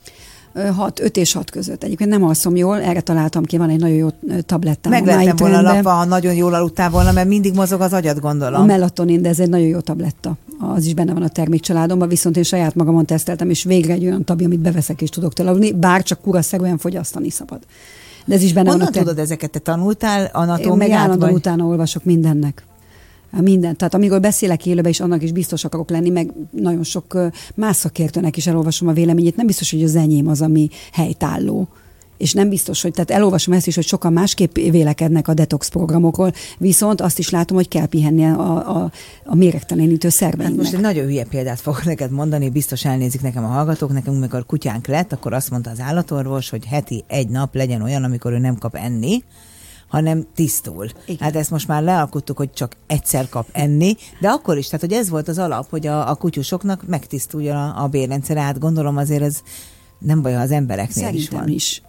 [0.75, 1.83] 6, 5 és 6 között.
[1.83, 4.07] Egyébként nem alszom jól, erre találtam ki, van egy nagyon jó
[4.45, 4.91] tablettám.
[4.91, 8.61] Meglettem volna lapva, ha nagyon jól aludtál volna, mert mindig mozog az agyad, gondolom.
[8.61, 10.37] A melatonin, de ez egy nagyon jó tabletta.
[10.59, 14.23] Az is benne van a termékcsaládomban, viszont én saját magamon teszteltem, és végre egy olyan
[14.23, 17.59] tabi, amit beveszek és tudok aludni, bár csak kuraszerűen fogyasztani szabad.
[18.25, 18.93] De ez is benne Honnan van.
[18.93, 19.51] Honnan tudod ezeket?
[19.51, 20.71] Te tanultál anatómiát?
[20.71, 21.39] Én meg állandóan vagy?
[21.39, 22.65] utána olvasok mindennek.
[23.41, 23.75] Minden.
[23.75, 27.17] Tehát amikor beszélek élőben is, annak is biztos akarok lenni, meg nagyon sok
[27.55, 29.35] más szakértőnek is elolvasom a véleményét.
[29.35, 31.67] Nem biztos, hogy az enyém az, ami helytálló
[32.17, 36.33] és nem biztos, hogy, tehát elolvasom ezt is, hogy sokan másképp vélekednek a detox programokról,
[36.57, 38.91] viszont azt is látom, hogy kell pihenni a, a,
[39.25, 40.47] a méregtelenítő szerveinknek.
[40.47, 44.17] Hát most egy nagyon hülye példát fogok neked mondani, biztos elnézik nekem a hallgatók, nekünk
[44.17, 48.31] amikor kutyánk lett, akkor azt mondta az állatorvos, hogy heti egy nap legyen olyan, amikor
[48.33, 49.23] ő nem kap enni,
[49.87, 50.87] hanem tisztul.
[51.05, 51.17] Igen.
[51.19, 54.93] Hát ezt most már lealkottuk, hogy csak egyszer kap enni, de akkor is, tehát hogy
[54.93, 59.21] ez volt az alap, hogy a, a kutyusoknak megtisztuljon a, a bérrendszer, hát gondolom azért
[59.21, 59.41] ez
[59.99, 61.47] nem baj, ha az embereknél Szerintem is van.
[61.47, 61.81] is.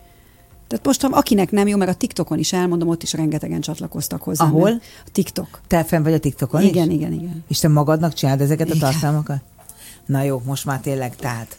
[0.69, 4.23] Tehát most, ha akinek nem jó, mert a TikTokon is elmondom, ott is rengetegen csatlakoztak
[4.23, 4.45] hozzá.
[4.45, 4.71] Ahol?
[5.05, 5.61] A TikTok.
[5.67, 6.95] Te fenn vagy a TikTokon igen, is?
[6.95, 7.45] Igen, igen, igen.
[7.49, 8.79] És te magadnak csinálod ezeket igen.
[8.79, 9.41] a tartalmakat?
[10.07, 11.59] Na jó, most már tényleg, tehát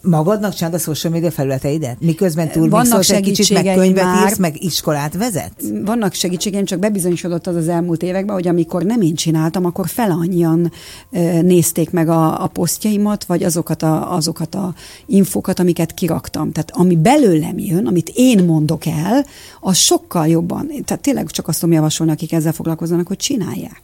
[0.00, 2.00] magadnak csinálod a social media felületeidet?
[2.00, 5.52] Miközben túl Vannak egy kicsit, meg könyvet már, írsz, meg iskolát vezet?
[5.84, 10.10] Vannak segítségeim, csak bebizonyosodott az az elmúlt években, hogy amikor nem én csináltam, akkor fel
[10.10, 10.72] annyian
[11.10, 14.74] e, nézték meg a, a posztjaimat, vagy azokat a, azokat a
[15.06, 16.52] infokat, amiket kiraktam.
[16.52, 19.26] Tehát ami belőlem jön, amit én mondok el,
[19.60, 20.66] az sokkal jobban.
[20.84, 23.82] Tehát tényleg csak azt tudom javasolni, akik ezzel foglalkoznak, hogy csinálják.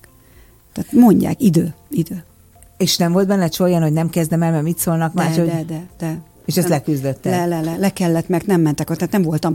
[0.73, 2.25] Tehát mondják, idő, idő.
[2.77, 5.41] És nem volt benne olyan, hogy nem kezdem el, mert mit szólnak de, más, de,
[5.41, 5.51] hogy...
[5.51, 6.19] de, de, de.
[6.45, 7.33] És ezt leküzdötted?
[7.33, 9.55] Le, le, le, le kellett, mert nem mentek, tehát nem voltam.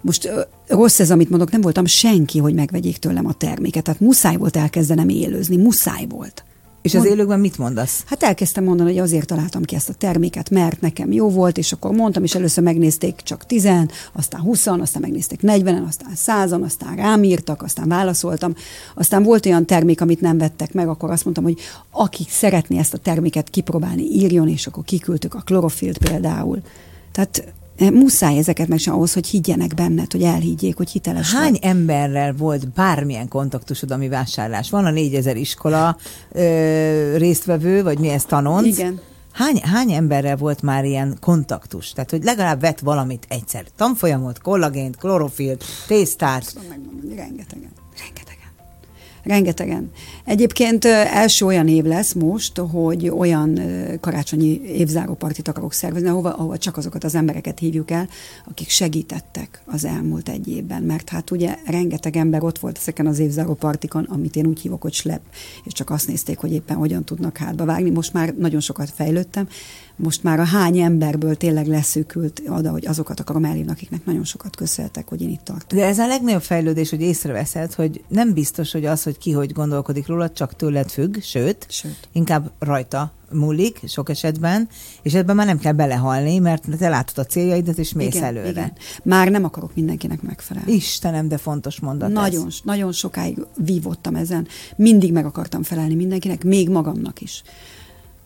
[0.00, 0.30] Most
[0.66, 3.82] rossz ez, amit mondok, nem voltam senki, hogy megvegyék tőlem a terméket.
[3.82, 6.44] Tehát muszáj volt elkezdenem élőzni, muszáj volt.
[6.82, 8.02] És az élőkben mit mondasz?
[8.06, 11.72] Hát elkezdtem mondani, hogy azért találtam ki ezt a terméket, mert nekem jó volt, és
[11.72, 13.68] akkor mondtam, és először megnézték csak 10,
[14.12, 18.54] aztán 20, aztán megnézték 40, aztán 100, aztán rám írtak, aztán válaszoltam.
[18.94, 21.58] Aztán volt olyan termék, amit nem vettek meg, akkor azt mondtam, hogy
[21.90, 26.60] aki szeretné ezt a terméket kipróbálni, írjon, és akkor kiküldtük a klorofilt például.
[27.12, 31.60] Tehát muszáj ezeket meg ahhoz, hogy higgyenek benned, hogy elhiggyék, hogy hiteles Hány vagy.
[31.62, 34.70] emberrel volt bármilyen kontaktusod, ami vásárlás?
[34.70, 35.96] Van a 4000 iskola
[36.32, 38.66] ö, résztvevő, vagy mi ez tanonc?
[38.66, 39.00] Igen.
[39.32, 41.92] Hány, hány emberrel volt már ilyen kontaktus?
[41.92, 43.64] Tehát, hogy legalább vett valamit egyszer.
[43.76, 46.54] Tanfolyamot, kollagént, klorofilt, tésztát.
[47.16, 47.77] Rengetegen.
[49.28, 49.90] Rengetegen.
[50.24, 53.60] Egyébként első olyan év lesz most, hogy olyan
[54.00, 58.08] karácsonyi évzáró partit akarok szervezni, ahova, ahova csak azokat az embereket hívjuk el,
[58.50, 60.82] akik segítettek az elmúlt egy évben.
[60.82, 64.82] Mert hát ugye rengeteg ember ott volt ezeken az évzáró partikon, amit én úgy hívok,
[64.82, 65.20] hogy slep,
[65.64, 67.90] és csak azt nézték, hogy éppen hogyan tudnak hátba vágni.
[67.90, 69.48] Most már nagyon sokat fejlődtem,
[69.98, 74.56] most már a hány emberből tényleg leszűkült oda, hogy azokat akarom elhívni, akiknek nagyon sokat
[74.56, 75.78] köszönhetek, hogy én itt tartok.
[75.78, 79.52] De ez a legnagyobb fejlődés, hogy észreveszed, hogy nem biztos, hogy az, hogy ki hogy
[79.52, 82.08] gondolkodik róla, csak tőled függ, sőt, sőt.
[82.12, 84.68] inkább rajta múlik sok esetben,
[85.02, 88.48] és ebben már nem kell belehalni, mert te látod a céljaidat, és mész igen, előre.
[88.48, 88.72] Igen.
[89.02, 90.72] Már nem akarok mindenkinek megfelelni.
[90.72, 92.54] Istenem, de fontos mondat Nagyon, ez.
[92.62, 94.46] nagyon sokáig vívottam ezen.
[94.76, 97.42] Mindig meg akartam felelni mindenkinek, még magamnak is.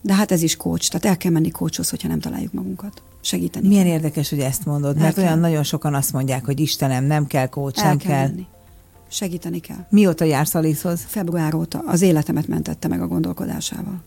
[0.03, 3.01] De hát ez is kócs, tehát el kell menni kócshoz, hogyha nem találjuk magunkat.
[3.21, 3.67] Segíteni.
[3.67, 3.93] Milyen kell.
[3.93, 5.49] érdekes, hogy ezt mondod, mert el olyan kell.
[5.49, 8.11] nagyon sokan azt mondják, hogy Istenem, nem kell kócs, el nem kell.
[8.11, 8.27] kell.
[8.27, 8.45] Menni.
[9.07, 9.85] Segíteni kell.
[9.89, 11.03] Mióta jársz Aliszhoz?
[11.07, 11.83] Február óta.
[11.85, 14.01] Az életemet mentette meg a gondolkodásával.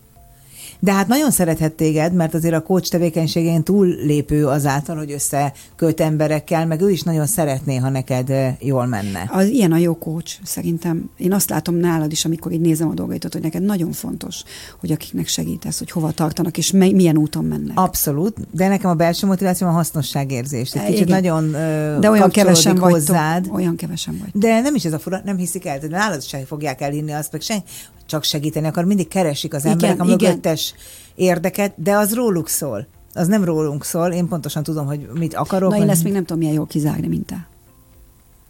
[0.81, 6.01] De hát nagyon szerethet téged, mert azért a coach tevékenységén túl lépő azáltal, hogy összeköt
[6.01, 9.31] emberekkel, meg ő is nagyon szeretné, ha neked jól menne.
[9.33, 11.11] Az ilyen a jó coach, szerintem.
[11.17, 14.43] Én azt látom nálad is, amikor így nézem a dolgaitot, hogy neked nagyon fontos,
[14.81, 17.79] hogy akiknek segítesz, hogy hova tartanak, és milyen úton mennek.
[17.79, 20.75] Abszolút, de nekem a belső motiváció a hasznosságérzés.
[20.75, 21.23] Egy kicsit Igen.
[21.23, 21.51] nagyon
[22.01, 23.41] De olyan kevesen hozzád.
[23.41, 24.41] Vagytok, olyan kevesen vagy.
[24.41, 27.33] De nem is ez a fura, nem hiszik el, de nálad se fogják elhinni azt,
[27.33, 27.63] meg sen,
[28.07, 30.75] csak segíteni akar, mindig keresik az emberek igen, a mögöttes
[31.15, 32.87] érdeket, de az róluk szól.
[33.15, 35.71] Az nem rólunk szól, én pontosan tudom, hogy mit akarok.
[35.71, 37.49] Na én ezt még nem tudom milyen jól kizárni, mint te.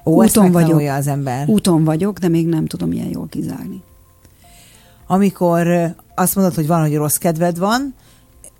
[0.04, 0.80] Ó, Úton vagyok.
[0.80, 1.48] az ember.
[1.48, 3.82] Úton vagyok, de még nem tudom milyen jól kizárni.
[5.06, 7.94] Amikor azt mondod, hogy van, hogy rossz kedved van,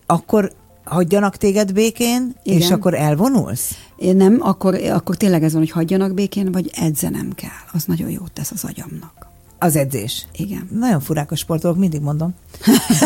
[0.06, 0.52] akkor
[0.84, 2.58] hagyjanak téged békén, Igen.
[2.58, 3.70] és akkor elvonulsz?
[3.96, 7.50] Én nem, akkor, akkor tényleg ez van, hogy hagyjanak békén, vagy edzenem kell.
[7.72, 9.25] Az nagyon jót tesz az agyamnak.
[9.58, 10.26] Az edzés.
[10.36, 10.68] Igen.
[10.78, 12.34] Nagyon furák a sportolók, mindig mondom.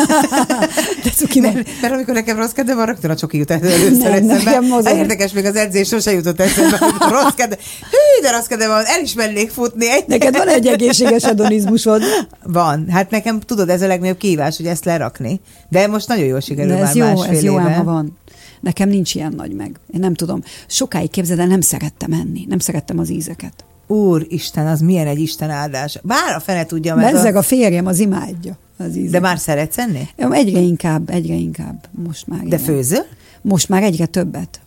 [1.05, 4.61] De cuki mert, mert amikor nekem rossz kedve van, rögtön a csoki jut először eszembe.
[4.85, 7.57] Hát érdekes, még az edzés sose jutott eszembe, rossz kedve.
[7.91, 9.91] Hű, de rossz kedve van, el is mennék futni.
[9.91, 10.05] Egy...
[10.07, 12.03] Neked van egy egészséges adonizmusod?
[12.43, 12.89] Van.
[12.89, 15.41] Hát nekem tudod, ez a legnagyobb kívás, hogy ezt lerakni.
[15.69, 18.19] De most nagyon jól sikerül ez már jó, másfél ez jó, ám, ha van.
[18.61, 19.81] Nekem nincs ilyen nagy meg.
[19.95, 20.43] Én nem tudom.
[20.67, 22.45] Sokáig képzeld el, nem szerettem enni.
[22.49, 23.65] Nem szerettem az ízeket.
[23.91, 25.99] Úristen, az milyen egy Isten áldás.
[26.03, 27.13] Bár a fene tudja, mert...
[27.13, 27.39] Bezzeg a...
[27.39, 29.11] a férjem, az imádja az ízeket.
[29.11, 30.09] De már szeretsz enni?
[30.17, 31.89] Egyre inkább, egyre inkább.
[32.05, 32.41] Most már.
[32.41, 33.05] De főzöl?
[33.43, 34.61] Most már egyre többet.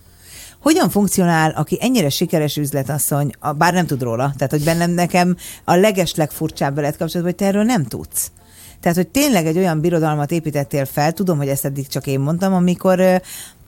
[0.60, 5.76] Hogyan funkcionál, aki ennyire sikeres üzletasszony, bár nem tud róla, tehát hogy bennem nekem a
[5.76, 8.32] legeslegfurcsább veled kapcsolatban, hogy te erről nem tudsz.
[8.80, 12.54] Tehát, hogy tényleg egy olyan birodalmat építettél fel, tudom, hogy ezt eddig csak én mondtam,
[12.54, 13.00] amikor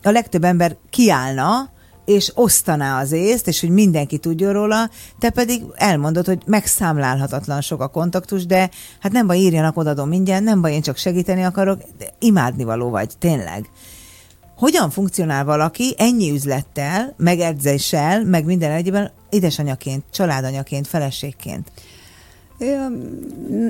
[0.03, 1.69] a legtöbb ember kiállna,
[2.05, 4.89] és osztaná az észt, és hogy mindenki tudjon róla,
[5.19, 10.43] te pedig elmondod, hogy megszámlálhatatlan sok a kontaktus, de hát nem baj, írjanak, odadom mindjárt,
[10.43, 11.81] nem baj, én csak segíteni akarok,
[12.19, 13.69] imádnivaló vagy, tényleg.
[14.57, 21.71] Hogyan funkcionál valaki ennyi üzlettel, meg edzéssel, meg minden egyében édesanyaként, családanyaként, feleségként?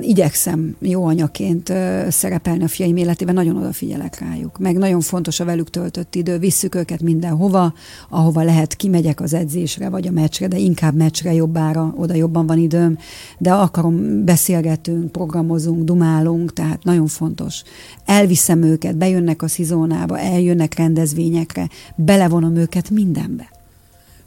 [0.00, 1.72] Igyekszem jó anyaként
[2.08, 4.58] szerepelni a fiaim életében, nagyon odafigyelek rájuk.
[4.58, 7.74] Meg nagyon fontos a velük töltött idő, visszük őket mindenhova,
[8.08, 12.58] ahova lehet, kimegyek az edzésre vagy a meccsre, de inkább meccsre jobbára, oda jobban van
[12.58, 12.98] időm,
[13.38, 17.62] de akarom, beszélgetünk, programozunk, dumálunk, tehát nagyon fontos.
[18.04, 23.55] Elviszem őket, bejönnek a szizónába, eljönnek rendezvényekre, belevonom őket mindenbe.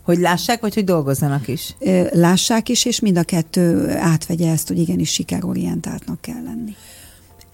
[0.10, 1.76] Hogy lássák, vagy hogy dolgozzanak is?
[2.12, 6.76] Lássák is, és mind a kettő átvegye ezt, hogy igenis sikerorientáltnak kell lenni.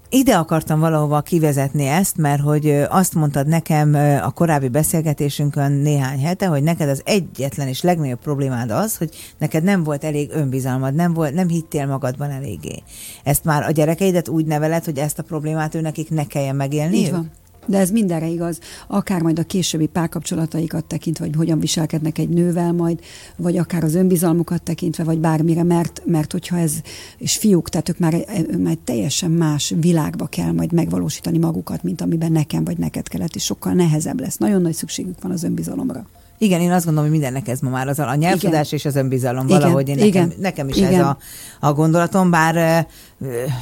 [0.09, 3.93] Ide akartam valahova kivezetni ezt, mert hogy azt mondtad nekem
[4.23, 9.63] a korábbi beszélgetésünkön néhány hete, hogy neked az egyetlen és legnagyobb problémád az, hogy neked
[9.63, 12.83] nem volt elég önbizalmad, nem, volt, nem hittél magadban eléggé.
[13.23, 16.97] Ezt már a gyerekeidet úgy neveled, hogy ezt a problémát ő nekik ne kelljen megélni?
[16.97, 17.31] Így van.
[17.67, 22.73] De ez mindenre igaz, akár majd a későbbi párkapcsolataikat tekintve, vagy hogyan viselkednek egy nővel
[22.73, 22.99] majd,
[23.35, 26.73] vagy akár az önbizalmukat tekintve, vagy bármire, mert, mert hogyha ez,
[27.17, 28.15] és fiúk, tehát ők már,
[28.57, 33.43] már teljesen más világba kell majd megvalósítani magukat, mint amiben nekem vagy neked kellett, és
[33.43, 34.37] sokkal nehezebb lesz.
[34.37, 36.05] Nagyon nagy szükségük van az önbizalomra.
[36.37, 39.47] Igen, én azt gondolom, hogy mindennek ez ma már az a nyelvtudás és az önbizalom
[39.47, 39.59] Igen.
[39.59, 39.89] valahogy.
[39.89, 40.33] Én nekem, Igen.
[40.39, 40.93] nekem is Igen.
[40.93, 41.17] ez a,
[41.59, 42.87] a gondolatom, bár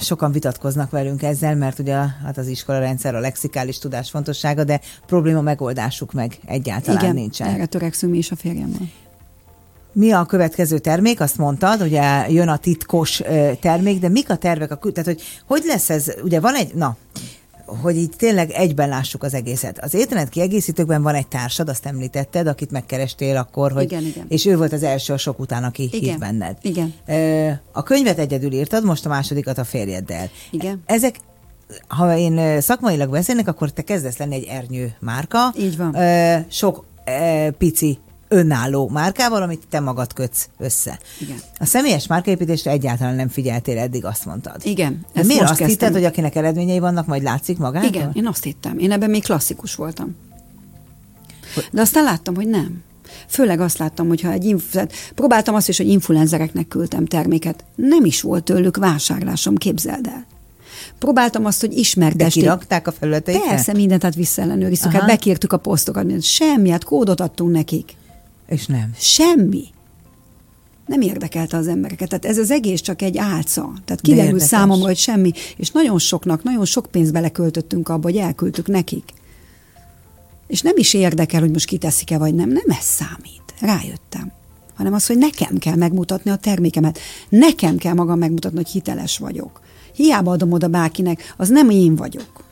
[0.01, 4.81] sokan vitatkoznak velünk ezzel, mert ugye hát az iskola rendszer, a lexikális tudás fontossága, de
[5.05, 7.47] probléma megoldásuk meg egyáltalán Igen, nincsen.
[7.47, 8.89] erre törekszünk mi is a férjemmel.
[9.91, 11.21] Mi a következő termék?
[11.21, 13.21] Azt mondtad, ugye jön a titkos
[13.59, 14.71] termék, de mik a tervek?
[14.71, 16.13] A, tehát, hogy hogy lesz ez?
[16.23, 16.97] Ugye van egy, na,
[17.81, 19.79] hogy így tényleg egyben lássuk az egészet.
[19.79, 24.25] Az étrenet kiegészítőkben van egy társad, azt említetted, akit megkerestél akkor, hogy, igen, igen.
[24.27, 26.57] és ő volt az első a sok után, aki igen, hitt benned.
[26.61, 26.93] Igen.
[27.71, 30.29] A könyvet egyedül írtad, most a másodikat a férjeddel.
[30.51, 30.83] Igen.
[30.85, 31.15] Ezek
[31.87, 35.53] ha én szakmailag beszélnek, akkor te kezdesz lenni egy ernyő márka.
[35.57, 35.95] Így van.
[36.49, 36.85] Sok
[37.57, 37.99] pici
[38.33, 40.99] önálló márkával, amit te magad kötsz össze.
[41.19, 41.37] Igen.
[41.59, 44.55] A személyes márkaépítésre egyáltalán nem figyeltél eddig, azt mondtad.
[44.63, 45.05] Igen.
[45.13, 45.67] De miért azt kezdtem.
[45.67, 47.89] hitted, hogy akinek eredményei vannak, majd látszik magától?
[47.89, 48.77] Igen, én azt hittem.
[48.77, 50.15] Én ebben még klasszikus voltam.
[51.71, 52.83] De aztán láttam, hogy nem.
[53.27, 57.63] Főleg azt láttam, hogy ha egy inf- próbáltam azt is, hogy influencereknek küldtem terméket.
[57.75, 60.25] Nem is volt tőlük vásárlásom, képzeld el.
[60.99, 62.43] Próbáltam azt, hogy ismertessék.
[62.43, 63.49] De kirakták a felületeikre?
[63.49, 64.91] Persze, mindent hát visszaellenőriztük.
[64.91, 66.23] Hát bekértük a posztokat, mindent.
[66.23, 67.95] semmi, hát kódot adtunk nekik.
[68.47, 68.91] És nem.
[68.97, 69.63] Semmi.
[70.85, 72.09] Nem érdekelte az embereket.
[72.09, 73.73] Tehát ez az egész csak egy álca.
[73.85, 75.31] Tehát kiderült számomra, hogy semmi.
[75.57, 79.13] És nagyon soknak, nagyon sok pénzt beleköltöttünk abba, hogy elküldtük nekik.
[80.47, 82.49] És nem is érdekel, hogy most kiteszik-e vagy nem.
[82.49, 83.41] Nem ez számít.
[83.59, 84.31] Rájöttem.
[84.75, 86.99] Hanem az, hogy nekem kell megmutatni a termékemet.
[87.29, 89.61] Nekem kell magam megmutatni, hogy hiteles vagyok.
[89.95, 92.42] Hiába adom oda bárkinek, az nem én vagyok.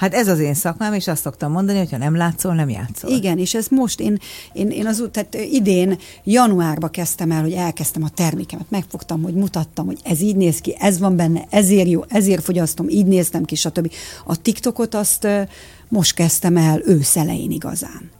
[0.00, 3.10] Hát ez az én szakmám, és azt szoktam mondani, hogy ha nem látszol, nem játszol.
[3.10, 4.18] Igen, és ez most én,
[4.52, 9.86] én, én az, tehát idén januárba kezdtem el, hogy elkezdtem a termékemet, megfogtam, hogy mutattam,
[9.86, 13.54] hogy ez így néz ki, ez van benne, ezért jó, ezért fogyasztom, így néztem ki,
[13.54, 13.92] stb.
[14.26, 15.26] A TikTokot azt
[15.88, 18.10] most kezdtem el őszelején igazán.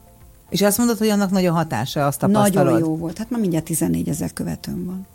[0.49, 2.65] És azt mondod, hogy annak nagyon hatása, azt tapasztalod?
[2.65, 3.17] Nagyon jó volt.
[3.17, 5.07] Hát már mindjárt 14 ezer követőm van.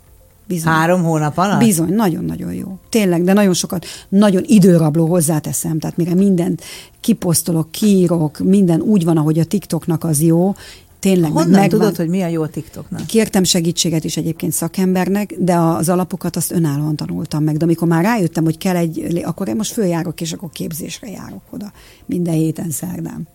[0.47, 0.71] Bizony.
[0.73, 1.59] Három hónap alatt?
[1.59, 2.77] Bizony, nagyon-nagyon jó.
[2.89, 6.63] Tényleg, de nagyon sokat, nagyon időrabló hozzáteszem, tehát mire mindent
[7.01, 10.55] kiposztolok, kiírok, minden úgy van, ahogy a TikToknak az jó,
[10.99, 11.69] tényleg Honnan megvan.
[11.69, 13.05] tudod, hogy mi a jó a TikToknak?
[13.05, 17.57] Kértem segítséget is egyébként szakembernek, de az alapokat azt önállóan tanultam meg.
[17.57, 21.41] De amikor már rájöttem, hogy kell egy, akkor én most följárok, és akkor képzésre járok
[21.49, 21.71] oda.
[22.05, 23.27] Minden héten szerdán.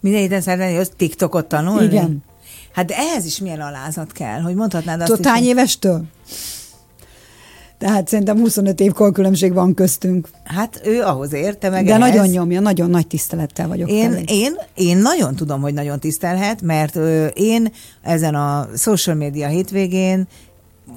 [0.00, 1.84] Minden héten szerdán jössz TikTokot tanulni?
[1.84, 2.22] Igen.
[2.72, 6.04] Hát de ehhez is milyen alázat kell, hogy mondhatnád azt Tudod, hány évestől?
[7.78, 10.28] Tehát szerintem 25 év korkülönbség van köztünk.
[10.44, 12.08] Hát ő ahhoz érte meg De ehhez.
[12.08, 13.90] nagyon nyomja, nagyon nagy tisztelettel vagyok.
[13.90, 19.48] Én, én, én nagyon tudom, hogy nagyon tisztelhet, mert ö, én ezen a social media
[19.48, 20.28] hétvégén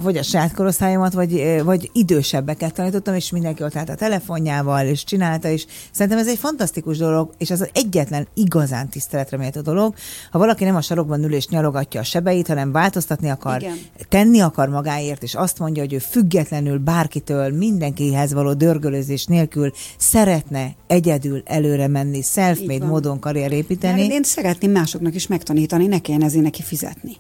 [0.02, 5.04] vagy a saját korosztályomat, vagy, vagy idősebbeket tanítottam, és mindenki ott állt a telefonjával, és
[5.04, 9.94] csinálta, és szerintem ez egy fantasztikus dolog, és az egyetlen igazán tiszteletre méltó dolog,
[10.32, 13.78] ha valaki nem a sarokban ül és nyalogatja a sebeit, hanem változtatni akar, Igen.
[14.10, 20.76] tenni akar magáért, és azt mondja, hogy ő függetlenül bárkitől, mindenkihez való dörgölőzés nélkül szeretne
[20.88, 24.06] egyedül előre menni, self-made módon karrier építeni.
[24.06, 27.18] én szeretném másoknak is megtanítani, ne kelljen ezért neki fizetni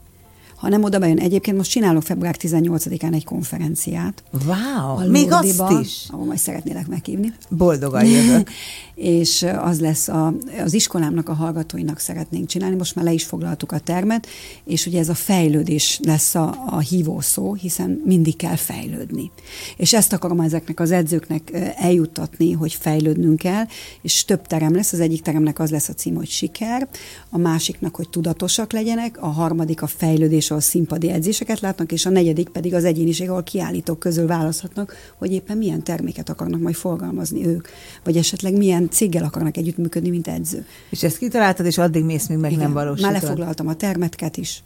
[0.64, 1.20] hanem oda bejön.
[1.20, 4.24] Egyébként most csinálok február 18-án egy konferenciát.
[4.46, 6.06] Wow, még azt is?
[6.10, 7.34] Ahol majd szeretnélek meghívni.
[7.50, 8.50] Boldogan jövök.
[8.96, 10.34] és az lesz a,
[10.64, 12.76] az iskolámnak a hallgatóinak szeretnénk csinálni.
[12.76, 14.28] Most már le is foglaltuk a termet,
[14.66, 19.32] és ugye ez a fejlődés lesz a, a hívó szó, hiszen mindig kell fejlődni.
[19.78, 23.64] És ezt akarom ezeknek az edzőknek eljuttatni, hogy fejlődnünk kell,
[24.02, 24.94] és több terem lesz.
[24.94, 26.88] Az egyik teremnek az lesz a cím, hogy siker,
[27.30, 32.10] a másiknak, hogy tudatosak legyenek, a harmadik a fejlődés, ahol színpadi edzéseket látnak, és a
[32.10, 37.46] negyedik pedig az egyéniség, ahol kiállítók közül választhatnak, hogy éppen milyen terméket akarnak majd forgalmazni
[37.48, 37.68] ők,
[38.04, 40.66] vagy esetleg milyen céggel akarnak együttműködni, mint edző.
[40.90, 43.12] És ezt kitaláltad, és addig mész, még meg Igen, nem valósítod.
[43.12, 44.64] Már lefoglaltam a termetket is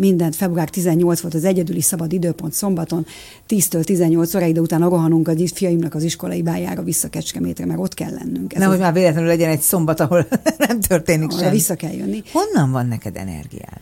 [0.00, 0.36] mindent.
[0.36, 3.06] Február 18 volt az egyedüli szabad időpont szombaton,
[3.48, 7.94] 10-től 18 óráig, de utána rohanunk a fiaimnak az iskolai bájára vissza Kecskemétre, mert ott
[7.94, 8.54] kell lennünk.
[8.54, 10.26] Ez Nehogy már véletlenül legyen egy szombat, ahol
[10.68, 11.50] nem történik semmi.
[11.50, 12.22] Vissza kell jönni.
[12.32, 13.80] Honnan van neked energiád?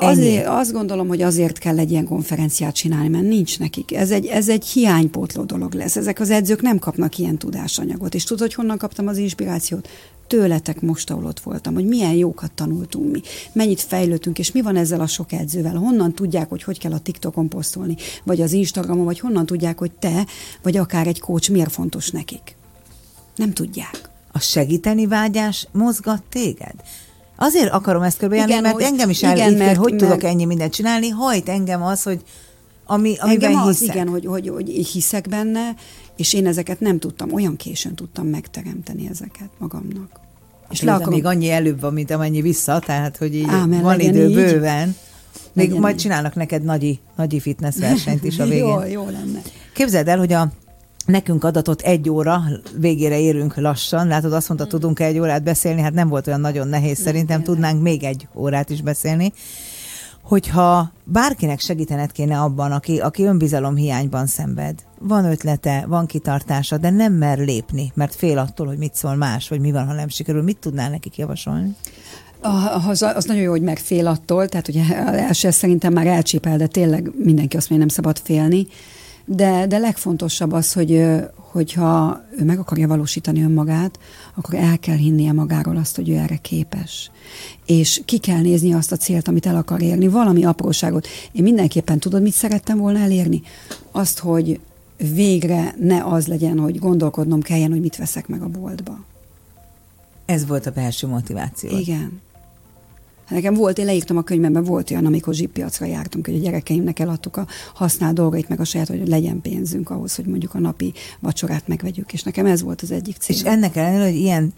[0.00, 3.94] Azért, azt gondolom, hogy azért kell egy ilyen konferenciát csinálni, mert nincs nekik.
[3.94, 5.96] Ez egy, ez egy hiánypótló dolog lesz.
[5.96, 8.14] Ezek az edzők nem kapnak ilyen tudásanyagot.
[8.14, 9.88] És tudod, hogy honnan kaptam az inspirációt?
[10.26, 13.20] Tőletek most, ahol ott voltam, hogy milyen jókat tanultunk mi,
[13.52, 15.76] mennyit fejlődtünk, és mi van ezzel a sok edzővel.
[15.76, 19.92] Honnan tudják, hogy hogy kell a TikTokon posztolni, vagy az Instagramon, vagy honnan tudják, hogy
[19.92, 20.26] te,
[20.62, 22.56] vagy akár egy coach miért fontos nekik.
[23.36, 24.08] Nem tudják.
[24.32, 26.74] A segíteni vágyás mozgat téged?
[27.42, 30.72] Azért akarom ezt körbejárni, mert hogy, engem is elég, mert, hogy mert, tudok ennyi mindent
[30.72, 32.22] csinálni, hajt engem az, hogy
[32.84, 33.88] ami, amiben engem hiszek.
[33.88, 35.74] Az, igen, hogy, hogy, hogy hiszek benne,
[36.16, 40.20] és én ezeket nem tudtam, olyan későn tudtam megteremteni ezeket magamnak.
[40.70, 41.14] És le akarom...
[41.14, 44.34] még annyi előbb van, mint amennyi vissza, tehát hogy így Á, van idő így.
[44.34, 44.96] bőven.
[45.52, 46.00] Még legyen majd így.
[46.00, 48.66] csinálnak neked nagyi, nagyi fitness versenyt is a végén.
[48.66, 49.42] jó, jó lenne.
[49.74, 50.52] Képzeld el, hogy a
[51.06, 52.42] Nekünk adatot egy óra,
[52.76, 54.06] végére érünk lassan.
[54.06, 57.82] Látod, azt mondta, tudunk egy órát beszélni, hát nem volt olyan nagyon nehéz, szerintem tudnánk
[57.82, 59.32] még egy órát is beszélni.
[60.22, 66.90] Hogyha bárkinek segítened kéne abban, aki, aki önbizalom hiányban szenved, van ötlete, van kitartása, de
[66.90, 70.08] nem mer lépni, mert fél attól, hogy mit szól más, vagy mi van, ha nem
[70.08, 71.76] sikerül, mit tudnál nekik javasolni?
[72.88, 76.66] Az, az nagyon jó, hogy megfél attól, tehát ugye az első szerintem már elcsépel, de
[76.66, 78.66] tényleg mindenki azt mondja, nem szabad félni.
[79.32, 81.04] De, de legfontosabb az, hogy
[81.34, 83.98] hogyha ő meg akarja valósítani önmagát,
[84.34, 87.10] akkor el kell hinnie magáról azt, hogy ő erre képes.
[87.66, 91.06] És ki kell nézni azt a célt, amit el akar érni, valami apróságot.
[91.32, 93.42] Én mindenképpen tudod, mit szerettem volna elérni?
[93.90, 94.60] Azt, hogy
[95.14, 99.04] végre ne az legyen, hogy gondolkodnom kelljen, hogy mit veszek meg a boltba.
[100.26, 101.78] Ez volt a belső motiváció.
[101.78, 102.20] Igen.
[103.30, 107.36] Nekem volt, én leírtam a könyvemben, volt olyan, amikor zsippiacra jártunk, hogy a gyerekeimnek eladtuk
[107.36, 111.68] a használt dolgait, meg a saját, hogy legyen pénzünk ahhoz, hogy mondjuk a napi vacsorát
[111.68, 112.12] megvegyük.
[112.12, 113.36] És nekem ez volt az egyik cél.
[113.36, 114.52] És ennek ellenére, hogy ilyen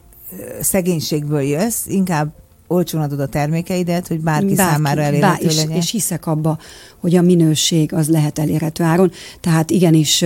[0.61, 2.33] szegénységből jössz, inkább
[2.67, 5.71] olcsón adod a termékeidet, hogy bárki, bárki számára elérhető bár, legyen.
[5.71, 6.59] És, és hiszek abba,
[7.01, 9.11] hogy a minőség az lehet elérhető áron.
[9.41, 10.23] Tehát igenis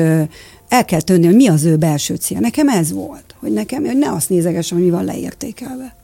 [0.68, 2.38] el kell tönni, hogy mi az ő belső cél.
[2.38, 5.97] Nekem ez volt, hogy nekem, hogy ne azt nézegessem, hogy mi van leértékelve.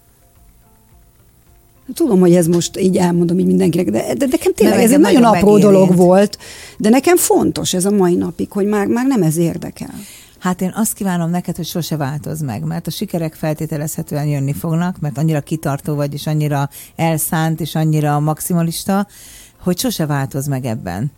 [1.94, 4.98] Tudom, hogy ez most így elmondom így mindenkinek, de, de nekem tényleg de ez egy
[4.98, 5.74] nagyon, nagyon apró megérint.
[5.74, 6.38] dolog volt,
[6.78, 9.94] de nekem fontos ez a mai napig, hogy már, már nem ez érdekel.
[10.38, 15.00] Hát én azt kívánom neked, hogy sose változ meg, mert a sikerek feltételezhetően jönni fognak,
[15.00, 19.06] mert annyira kitartó vagy, és annyira elszánt, és annyira maximalista,
[19.60, 21.12] hogy sose változ meg ebben.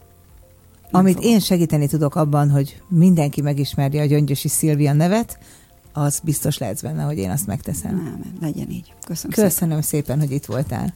[0.91, 5.39] Amit én segíteni tudok abban, hogy mindenki megismerje a Gyöngyösi Szilvia nevet,
[5.97, 7.95] az biztos lehetsz benne, hogy én azt megteszem.
[7.95, 8.93] Nem, legyen így.
[9.07, 9.83] Köszönöm, Köszönöm szépen.
[9.83, 10.95] szépen, hogy itt voltál.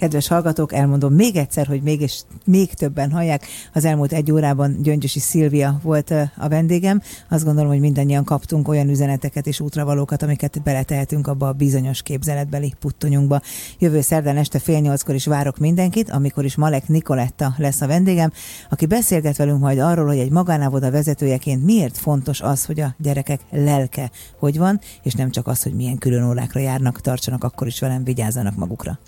[0.00, 3.46] Kedves hallgatók, elmondom még egyszer, hogy még, és még többen hallják.
[3.72, 7.02] Az elmúlt egy órában Gyöngyösi Szilvia volt a vendégem.
[7.28, 12.74] Azt gondolom, hogy mindannyian kaptunk olyan üzeneteket és útravalókat, amiket beletehetünk abba a bizonyos képzeletbeli
[12.78, 13.40] puttonyunkba.
[13.78, 18.32] Jövő szerdán este fél nyolckor is várok mindenkit, amikor is Malek Nikoletta lesz a vendégem,
[18.70, 23.40] aki beszélget velünk majd arról, hogy egy magánávoda vezetőjeként miért fontos az, hogy a gyerekek
[23.50, 27.80] lelke hogy van, és nem csak az, hogy milyen külön órákra járnak, tartsanak akkor is
[27.80, 28.98] velem, vigyázzanak magukra.